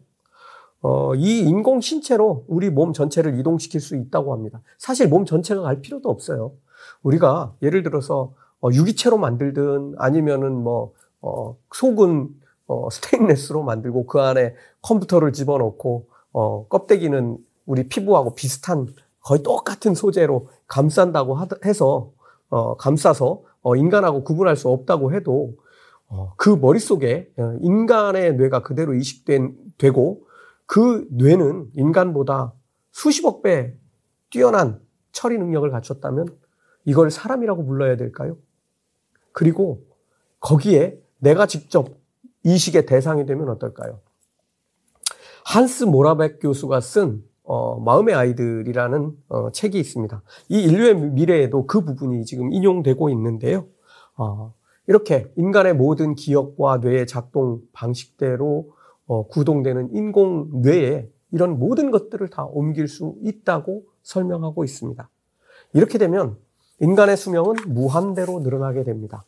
어, 0.82 1.14
이 1.14 1.38
인공 1.38 1.80
신체로 1.80 2.44
우리 2.48 2.68
몸 2.68 2.92
전체를 2.92 3.38
이동시킬 3.38 3.80
수 3.80 3.94
있다고 3.96 4.32
합니다. 4.32 4.60
사실 4.76 5.08
몸 5.08 5.24
전체가 5.24 5.62
갈 5.62 5.80
필요도 5.80 6.10
없어요. 6.10 6.52
우리가 7.04 7.54
예를 7.62 7.84
들어서 7.84 8.34
어, 8.60 8.70
유기체로 8.72 9.18
만들든 9.18 9.94
아니면은 9.98 10.52
뭐 10.52 10.92
어, 11.22 11.56
속은 11.72 12.28
어, 12.66 12.88
스테인레스로 12.90 13.62
만들고 13.62 14.06
그 14.06 14.20
안에 14.20 14.54
컴퓨터를 14.82 15.32
집어넣고 15.32 16.08
어, 16.32 16.66
껍데기는 16.68 17.38
우리 17.66 17.88
피부하고 17.88 18.34
비슷한 18.34 18.88
거의 19.20 19.42
똑같은 19.42 19.94
소재로 19.94 20.48
감싼다고 20.66 21.38
해서 21.64 22.12
어, 22.50 22.76
감싸서 22.76 23.42
어, 23.62 23.76
인간하고 23.76 24.24
구분할 24.24 24.56
수 24.56 24.68
없다고 24.68 25.12
해도 25.12 25.56
어, 26.08 26.34
그 26.36 26.50
머릿속에 26.50 27.32
어, 27.38 27.56
인간의 27.60 28.36
뇌가 28.36 28.62
그대로 28.62 28.94
이식된 28.94 29.56
되고 29.78 30.26
그 30.66 31.06
뇌는 31.10 31.70
인간보다 31.74 32.52
수십억 32.92 33.42
배 33.42 33.74
뛰어난 34.30 34.80
처리 35.12 35.38
능력을 35.38 35.68
갖췄다면 35.70 36.26
이걸 36.84 37.10
사람이라고 37.10 37.64
불러야 37.64 37.96
될까요? 37.96 38.36
그리고 39.32 39.82
거기에 40.40 41.00
내가 41.18 41.46
직접 41.46 41.88
이식의 42.44 42.86
대상이 42.86 43.26
되면 43.26 43.48
어떨까요? 43.48 44.00
한스 45.44 45.84
모라백 45.84 46.38
교수가 46.40 46.80
쓴 46.80 47.22
어, 47.42 47.78
마음의 47.80 48.14
아이들이라는 48.14 49.12
어, 49.28 49.52
책이 49.52 49.78
있습니다. 49.78 50.22
이 50.48 50.62
인류의 50.62 50.94
미래에도 50.94 51.66
그 51.66 51.84
부분이 51.84 52.24
지금 52.24 52.52
인용되고 52.52 53.10
있는데요. 53.10 53.66
어, 54.16 54.54
이렇게 54.86 55.30
인간의 55.36 55.74
모든 55.74 56.14
기억과 56.14 56.78
뇌의 56.78 57.06
작동 57.06 57.60
방식대로 57.72 58.72
어, 59.06 59.26
구동되는 59.26 59.94
인공 59.94 60.62
뇌에 60.62 61.10
이런 61.32 61.58
모든 61.58 61.90
것들을 61.90 62.26
다 62.28 62.44
옮길 62.44 62.88
수 62.88 63.14
있다고 63.22 63.84
설명하고 64.02 64.64
있습니다. 64.64 65.08
이렇게 65.74 65.98
되면 65.98 66.38
인간의 66.80 67.16
수명은 67.16 67.56
무한대로 67.68 68.40
늘어나게 68.40 68.84
됩니다. 68.84 69.24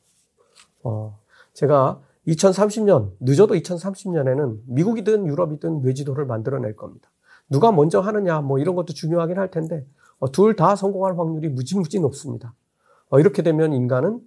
어, 0.82 1.18
제가 1.52 2.00
2030년, 2.26 3.12
늦어도 3.20 3.54
2030년에는 3.54 4.58
미국이든 4.66 5.26
유럽이든 5.26 5.82
뇌지도를 5.82 6.26
만들어낼 6.26 6.74
겁니다. 6.74 7.10
누가 7.48 7.70
먼저 7.70 8.00
하느냐, 8.00 8.40
뭐 8.40 8.58
이런 8.58 8.74
것도 8.74 8.92
중요하긴 8.92 9.38
할 9.38 9.50
텐데, 9.50 9.86
어, 10.18 10.32
둘 10.32 10.56
다 10.56 10.74
성공할 10.74 11.18
확률이 11.18 11.48
무지무지 11.48 12.00
높습니다. 12.00 12.54
어, 13.10 13.20
이렇게 13.20 13.42
되면 13.42 13.72
인간은 13.72 14.20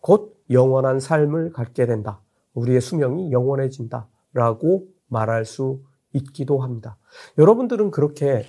곧 0.00 0.36
영원한 0.50 1.00
삶을 1.00 1.52
갖게 1.52 1.86
된다. 1.86 2.20
우리의 2.54 2.80
수명이 2.80 3.32
영원해진다. 3.32 4.08
라고 4.34 4.86
말할 5.08 5.44
수 5.44 5.80
있기도 6.12 6.58
합니다. 6.58 6.98
여러분들은 7.38 7.90
그렇게 7.90 8.44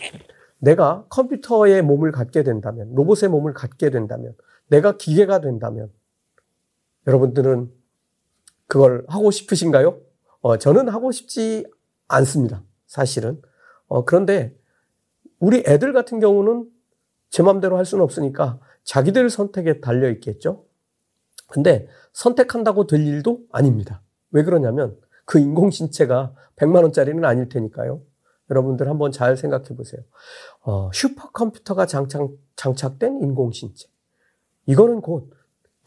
내가 0.59 1.05
컴퓨터의 1.09 1.81
몸을 1.83 2.11
갖게 2.11 2.43
된다면, 2.43 2.93
로봇의 2.95 3.29
몸을 3.29 3.53
갖게 3.53 3.89
된다면, 3.89 4.35
내가 4.67 4.97
기계가 4.97 5.39
된다면, 5.39 5.89
여러분들은 7.05 7.71
그걸 8.67 9.05
하고 9.07 9.31
싶으신가요? 9.31 9.99
어, 10.41 10.57
저는 10.57 10.89
하고 10.89 11.11
싶지 11.11 11.65
않습니다. 12.07 12.63
사실은. 12.85 13.41
어, 13.87 14.05
그런데 14.05 14.55
우리 15.39 15.63
애들 15.65 15.93
같은 15.93 16.19
경우는 16.19 16.69
제 17.29 17.43
마음대로 17.43 17.77
할 17.77 17.85
수는 17.85 18.03
없으니까 18.03 18.59
자기들 18.83 19.29
선택에 19.29 19.81
달려 19.81 20.09
있겠죠? 20.11 20.65
근데 21.49 21.87
선택한다고 22.13 22.87
될 22.87 23.05
일도 23.05 23.41
아닙니다. 23.51 24.01
왜 24.31 24.43
그러냐면 24.43 24.97
그 25.25 25.39
인공신체가 25.39 26.33
100만원짜리는 26.57 27.23
아닐 27.23 27.49
테니까요. 27.49 28.01
여러분들 28.49 28.87
한번 28.89 29.11
잘 29.11 29.35
생각해 29.35 29.75
보세요. 29.75 30.01
어, 30.61 30.89
슈퍼컴퓨터가 30.93 31.85
장착, 31.85 32.29
장착된 32.55 33.21
인공신체. 33.21 33.87
이거는 34.65 35.01
곧 35.01 35.31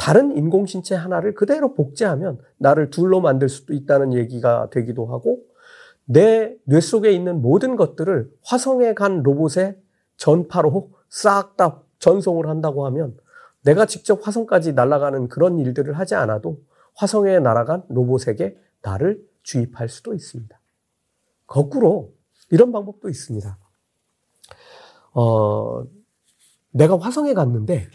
다른 0.01 0.35
인공신체 0.35 0.95
하나를 0.95 1.35
그대로 1.35 1.75
복제하면 1.75 2.39
나를 2.57 2.89
둘로 2.89 3.21
만들 3.21 3.51
수도 3.51 3.75
있다는 3.75 4.15
얘기가 4.15 4.71
되기도 4.71 5.05
하고 5.05 5.43
내 6.07 6.57
뇌 6.65 6.81
속에 6.81 7.13
있는 7.13 7.43
모든 7.43 7.77
것들을 7.77 8.33
화성에 8.43 8.95
간 8.95 9.23
로봇의 9.23 9.77
전파로 10.17 10.91
싹 11.11 11.59
다 11.59 11.83
전송을 11.99 12.49
한다고 12.49 12.87
하면 12.87 13.15
내가 13.63 13.85
직접 13.85 14.27
화성까지 14.27 14.73
날아가는 14.73 15.29
그런 15.29 15.59
일들을 15.59 15.93
하지 15.99 16.15
않아도 16.15 16.63
화성에 16.95 17.39
날아간 17.41 17.85
로봇에게 17.91 18.57
나를 18.81 19.23
주입할 19.43 19.91
수도 19.91 20.15
있습니다. 20.15 20.59
거꾸로 21.47 22.15
이런 22.51 22.73
방법도 22.73 23.11
있습니다. 23.11 23.59
어, 25.13 25.85
내가 26.71 26.99
화성에 26.99 27.35
갔는데 27.35 27.87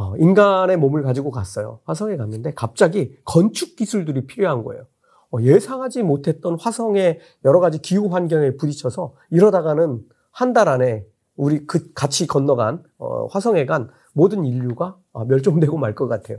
어, 0.00 0.16
인간의 0.16 0.78
몸을 0.78 1.02
가지고 1.02 1.30
갔어요. 1.30 1.80
화성에 1.84 2.16
갔는데 2.16 2.52
갑자기 2.54 3.18
건축 3.26 3.76
기술들이 3.76 4.26
필요한 4.26 4.64
거예요. 4.64 4.86
어, 5.30 5.42
예상하지 5.42 6.02
못했던 6.04 6.56
화성의 6.58 7.18
여러 7.44 7.60
가지 7.60 7.82
기후 7.82 8.06
환경에 8.08 8.56
부딪혀서 8.56 9.14
이러다가는 9.30 10.00
한 10.32 10.52
달 10.54 10.68
안에 10.70 11.04
우리 11.36 11.66
그 11.66 11.92
같이 11.92 12.26
건너간 12.26 12.82
어, 12.96 13.26
화성에 13.26 13.66
간 13.66 13.90
모든 14.14 14.46
인류가 14.46 14.96
아, 15.12 15.24
멸종되고 15.24 15.76
말 15.76 15.94
것 15.94 16.08
같아요. 16.08 16.38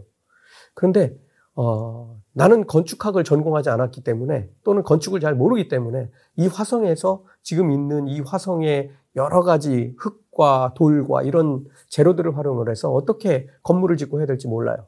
그런데 0.73 1.15
어, 1.53 2.17
나는 2.33 2.65
건축학을 2.65 3.23
전공하지 3.23 3.69
않았기 3.69 4.03
때문에 4.03 4.49
또는 4.63 4.81
건축을 4.81 5.19
잘 5.19 5.35
모르기 5.35 5.67
때문에 5.67 6.09
이 6.37 6.47
화성에서 6.47 7.23
지금 7.43 7.71
있는 7.71 8.07
이 8.07 8.21
화성의 8.21 8.89
여러 9.15 9.41
가지 9.43 9.93
흙과 9.97 10.73
돌과 10.75 11.23
이런 11.23 11.65
재료들을 11.89 12.37
활용을 12.37 12.69
해서 12.69 12.91
어떻게 12.91 13.47
건물을 13.63 13.97
짓고 13.97 14.19
해야 14.19 14.25
될지 14.25 14.47
몰라요. 14.47 14.85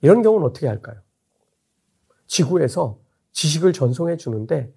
이런 0.00 0.22
경우는 0.22 0.46
어떻게 0.46 0.66
할까요? 0.66 0.96
지구에서 2.26 2.98
지식을 3.32 3.72
전송해 3.72 4.16
주는데 4.16 4.72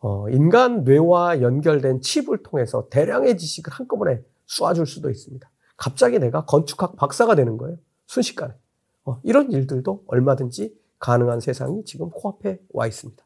어, 0.00 0.28
인간 0.30 0.84
뇌와 0.84 1.42
연결된 1.42 2.00
칩을 2.00 2.42
통해서 2.42 2.88
대량의 2.90 3.36
지식을 3.36 3.72
한꺼번에 3.72 4.22
쏘아줄 4.46 4.86
수도 4.86 5.10
있습니다. 5.10 5.50
갑자기 5.76 6.18
내가 6.18 6.44
건축학 6.44 6.96
박사가 6.96 7.34
되는 7.34 7.56
거예요. 7.56 7.76
순식간에. 8.06 8.54
어, 9.04 9.20
이런 9.22 9.50
일들도 9.50 10.04
얼마든지 10.06 10.74
가능한 10.98 11.40
세상이 11.40 11.84
지금 11.84 12.10
코앞에 12.10 12.60
와 12.72 12.86
있습니다. 12.86 13.24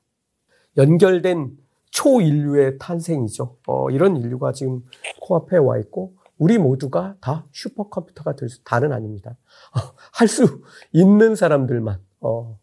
연결된 0.76 1.56
초인류의 1.94 2.78
탄생이죠. 2.78 3.56
어, 3.68 3.90
이런 3.90 4.16
인류가 4.16 4.52
지금 4.52 4.82
코앞에 5.20 5.56
와 5.58 5.78
있고 5.78 6.14
우리 6.38 6.58
모두가 6.58 7.14
다 7.20 7.46
슈퍼컴퓨터가 7.52 8.34
될 8.34 8.48
수, 8.48 8.62
다는 8.64 8.92
아닙니다. 8.92 9.30
어, 9.30 9.94
할수 10.12 10.60
있는 10.92 11.36
사람들만, 11.36 12.00
어, 12.20 12.58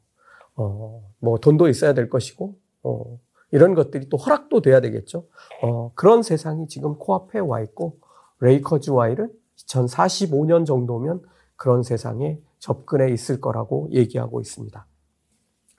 어, 0.55 1.09
뭐 1.19 1.37
돈도 1.39 1.69
있어야 1.69 1.93
될 1.93 2.09
것이고, 2.09 2.55
어, 2.83 3.19
이런 3.51 3.73
것들이 3.73 4.09
또 4.09 4.17
허락도 4.17 4.61
돼야 4.61 4.81
되겠죠. 4.81 5.25
어, 5.63 5.93
그런 5.95 6.23
세상이 6.23 6.67
지금 6.67 6.97
코앞에 6.97 7.39
와 7.39 7.61
있고, 7.61 7.99
레이커즈 8.41 8.89
와일은 8.89 9.31
2045년 9.55 10.65
정도면 10.65 11.21
그런 11.55 11.83
세상에 11.83 12.37
접근해 12.59 13.11
있을 13.13 13.39
거라고 13.39 13.87
얘기하고 13.91 14.41
있습니다. 14.41 14.85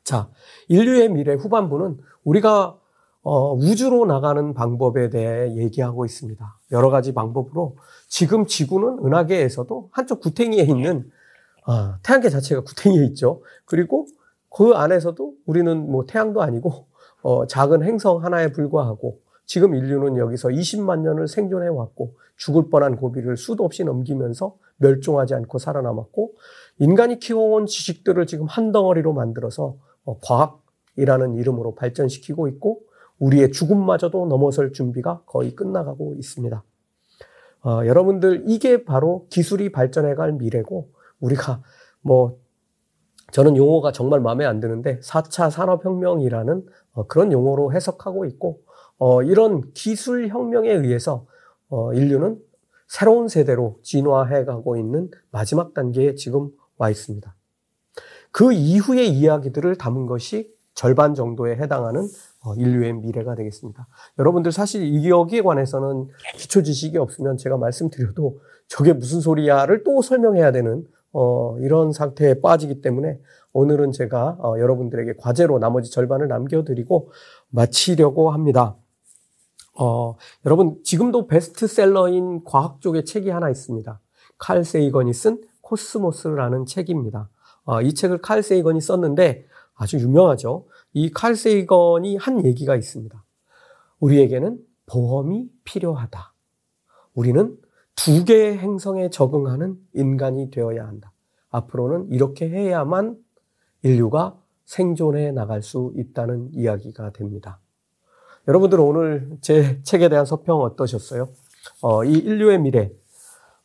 자, 0.05 0.31
인류의 0.69 1.11
미래 1.11 1.35
후반부는 1.35 1.99
우리가 2.25 2.79
어, 3.23 3.55
우주로 3.55 4.05
나가는 4.05 4.53
방법에 4.53 5.09
대해 5.09 5.55
얘기하고 5.57 6.05
있습니다. 6.05 6.59
여러 6.73 6.91
가지 6.91 7.15
방법으로 7.15 7.77
지금 8.09 8.47
지구는 8.47 9.05
은하계에서도 9.05 9.91
한쪽 9.93 10.21
구탱이에 10.21 10.65
있는 10.65 11.11
아, 11.65 11.99
태양계 12.03 12.29
자체가 12.29 12.63
구탱이에 12.63 13.05
있죠. 13.07 13.43
그리고 13.65 14.07
그 14.51 14.73
안에서도 14.73 15.35
우리는 15.47 15.91
뭐 15.91 16.05
태양도 16.05 16.43
아니고 16.43 16.87
어, 17.23 17.47
작은 17.47 17.85
행성 17.85 18.25
하나에 18.25 18.51
불과하고 18.51 19.21
지금 19.47 19.75
인류는 19.75 20.17
여기서 20.17 20.49
20만 20.49 21.01
년을 21.01 21.29
생존해 21.29 21.69
왔고 21.69 22.15
죽을 22.37 22.71
뻔한 22.71 22.97
고비를 22.97 23.37
수도 23.37 23.65
없이 23.65 23.85
넘기면서 23.85 24.57
멸종하지 24.79 25.35
않고 25.35 25.59
살아남았고 25.59 26.33
인간이 26.79 27.21
키워온 27.21 27.67
지식들을 27.67 28.27
지금 28.27 28.47
한 28.47 28.73
덩어리로 28.73 29.13
만들어서 29.13 29.77
어, 30.05 30.19
과학이라는 30.19 31.37
이름으로 31.37 31.77
발전시키고 31.77 32.49
있고 32.49 32.81
우리의 33.23 33.53
죽음마저도 33.53 34.27
넘어설 34.27 34.73
준비가 34.73 35.23
거의 35.27 35.55
끝나가고 35.55 36.15
있습니다. 36.17 36.65
어, 37.65 37.87
여러분들 37.87 38.45
이게 38.49 38.85
바로 38.85 39.27
기술이 39.31 39.71
발전해갈 39.71 40.33
미래고 40.33 40.91
우리가 41.21 41.63
뭐 42.01 42.39
저는 43.31 43.57
용어가 43.57 43.93
정말 43.93 44.21
마음에 44.21 44.45
안 44.45 44.59
드는데 44.59 44.99
4차 44.99 45.51
산업혁명이라는 45.51 46.67
어, 46.95 47.07
그런 47.07 47.31
용어로 47.31 47.73
해석하고 47.73 48.25
있고 48.27 48.61
어, 48.99 49.23
이런 49.23 49.73
기술혁명에 49.73 50.71
의해서 50.73 51.27
어, 51.69 51.93
인류는 51.95 52.41
새로운 52.89 53.29
세대로 53.29 53.79
진화해 53.83 54.45
가고 54.45 54.77
있는 54.77 55.11
마지막 55.31 55.75
단계에 55.75 56.17
지금 56.17 56.51
와 56.77 56.91
있습니다. 56.91 57.35
그 58.33 58.53
이후의 58.53 59.11
이야기들을 59.11 59.77
담은 59.77 60.07
것이 60.07 60.53
절반 60.83 61.15
정도에 61.15 61.55
해당하는 61.55 62.09
어, 62.45 62.57
인류의 62.57 62.95
미래가 62.95 63.37
되겠습니다. 63.37 63.87
여러분들 64.19 64.51
사실 64.51 65.09
여기에 65.09 65.43
관해서는 65.43 66.09
기초 66.37 66.65
지식이 66.65 66.99
없으면 66.99 67.37
제가 67.37 67.57
말씀드려도 67.57 68.41
저게 68.67 68.93
무슨 68.93 69.21
소리야를 69.21 69.85
또 69.85 70.03
설명해야 70.03 70.51
되는 70.51 70.85
어, 71.13 71.57
이런 71.61 71.93
상태에 71.93 72.41
빠지기 72.41 72.81
때문에 72.81 73.21
오늘은 73.53 73.93
제가 73.93 74.39
어, 74.41 74.59
여러분들에게 74.59 75.15
과제로 75.19 75.61
나머지 75.61 75.89
절반을 75.93 76.27
남겨드리고 76.27 77.13
마치려고 77.51 78.33
합니다. 78.33 78.75
어, 79.79 80.17
여러분 80.45 80.81
지금도 80.83 81.29
베스트셀러인 81.29 82.43
과학 82.43 82.81
쪽의 82.81 83.05
책이 83.05 83.31
하나 83.31 83.51
있습니다. 83.51 84.01
칼 84.37 84.65
세이건이 84.65 85.15
쓴 85.15 85.43
코스모스라는 85.61 86.67
책입니다. 86.67 87.29
어, 87.67 87.81
이 87.83 87.95
책을 87.95 88.19
칼 88.19 88.43
세이건이 88.43 88.81
썼는데 88.81 89.47
아주 89.75 89.99
유명하죠. 89.99 90.67
이 90.95 91.11
칼 91.15 91.35
세이건이 91.37 92.17
한 92.17 92.45
얘기가 92.45 92.77
있습니다. 92.77 93.25
우리에게는 94.01 94.59
보험이 94.87 95.49
필요하다. 95.65 96.33
우리는 97.15 97.57
두 97.95 98.25
개의 98.25 98.59
행성에 98.59 99.11
적응하는 99.11 99.77
인간이 99.95 100.51
되어야 100.51 100.87
한다. 100.87 101.13
앞으로는 101.51 102.09
이렇게 102.11 102.49
해야만 102.49 103.17
인류가 103.83 104.39
생존해 104.65 105.33
나갈 105.33 105.63
수 105.63 105.93
있다는 105.97 106.51
이야기가 106.53 107.11
됩니다. 107.13 107.61
여러분들 108.49 108.81
오늘 108.81 109.37
제 109.41 109.81
책에 109.83 110.09
대한 110.09 110.25
서평 110.25 110.61
어떠셨어요? 110.61 111.29
어, 111.83 112.05
이 112.05 112.13
인류의 112.13 112.59
미래. 112.59 112.93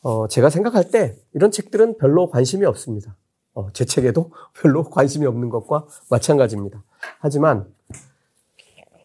어, 0.01 0.27
제가 0.27 0.49
생각할 0.49 0.91
때 0.91 1.15
이런 1.33 1.49
책들은 1.51 1.97
별로 1.97 2.29
관심이 2.29 2.65
없습니다. 2.65 3.15
어, 3.57 3.71
제 3.73 3.85
책에도 3.85 4.31
별로 4.53 4.83
관심이 4.91 5.25
없는 5.25 5.49
것과 5.49 5.87
마찬가지입니다. 6.11 6.83
하지만 7.19 7.65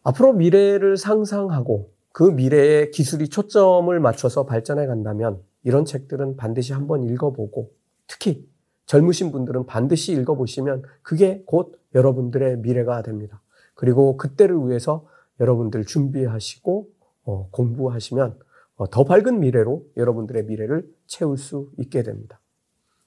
앞으로 0.02 0.34
미래를 0.34 0.98
상상하고 0.98 1.90
그 2.12 2.24
미래에 2.24 2.90
기술이 2.90 3.28
초점을 3.28 3.98
맞춰서 3.98 4.44
발전해 4.44 4.86
간다면 4.86 5.40
이런 5.64 5.86
책들은 5.86 6.36
반드시 6.36 6.74
한번 6.74 7.02
읽어보고 7.02 7.72
특히 8.06 8.46
젊으신 8.84 9.32
분들은 9.32 9.64
반드시 9.64 10.12
읽어보시면 10.12 10.82
그게 11.00 11.42
곧 11.46 11.80
여러분들의 11.94 12.58
미래가 12.58 13.02
됩니다. 13.02 13.40
그리고 13.74 14.18
그때를 14.18 14.68
위해서 14.68 15.06
여러분들 15.40 15.86
준비하시고 15.86 16.88
어, 17.24 17.48
공부하시면 17.52 18.38
어, 18.76 18.90
더 18.90 19.04
밝은 19.04 19.40
미래로 19.40 19.86
여러분들의 19.96 20.44
미래를 20.44 20.92
채울 21.06 21.38
수 21.38 21.70
있게 21.78 22.02
됩니다. 22.02 22.38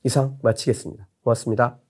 이상 0.04 0.40
마치겠습니다. 0.42 1.08
고맙습니다. 1.26 1.85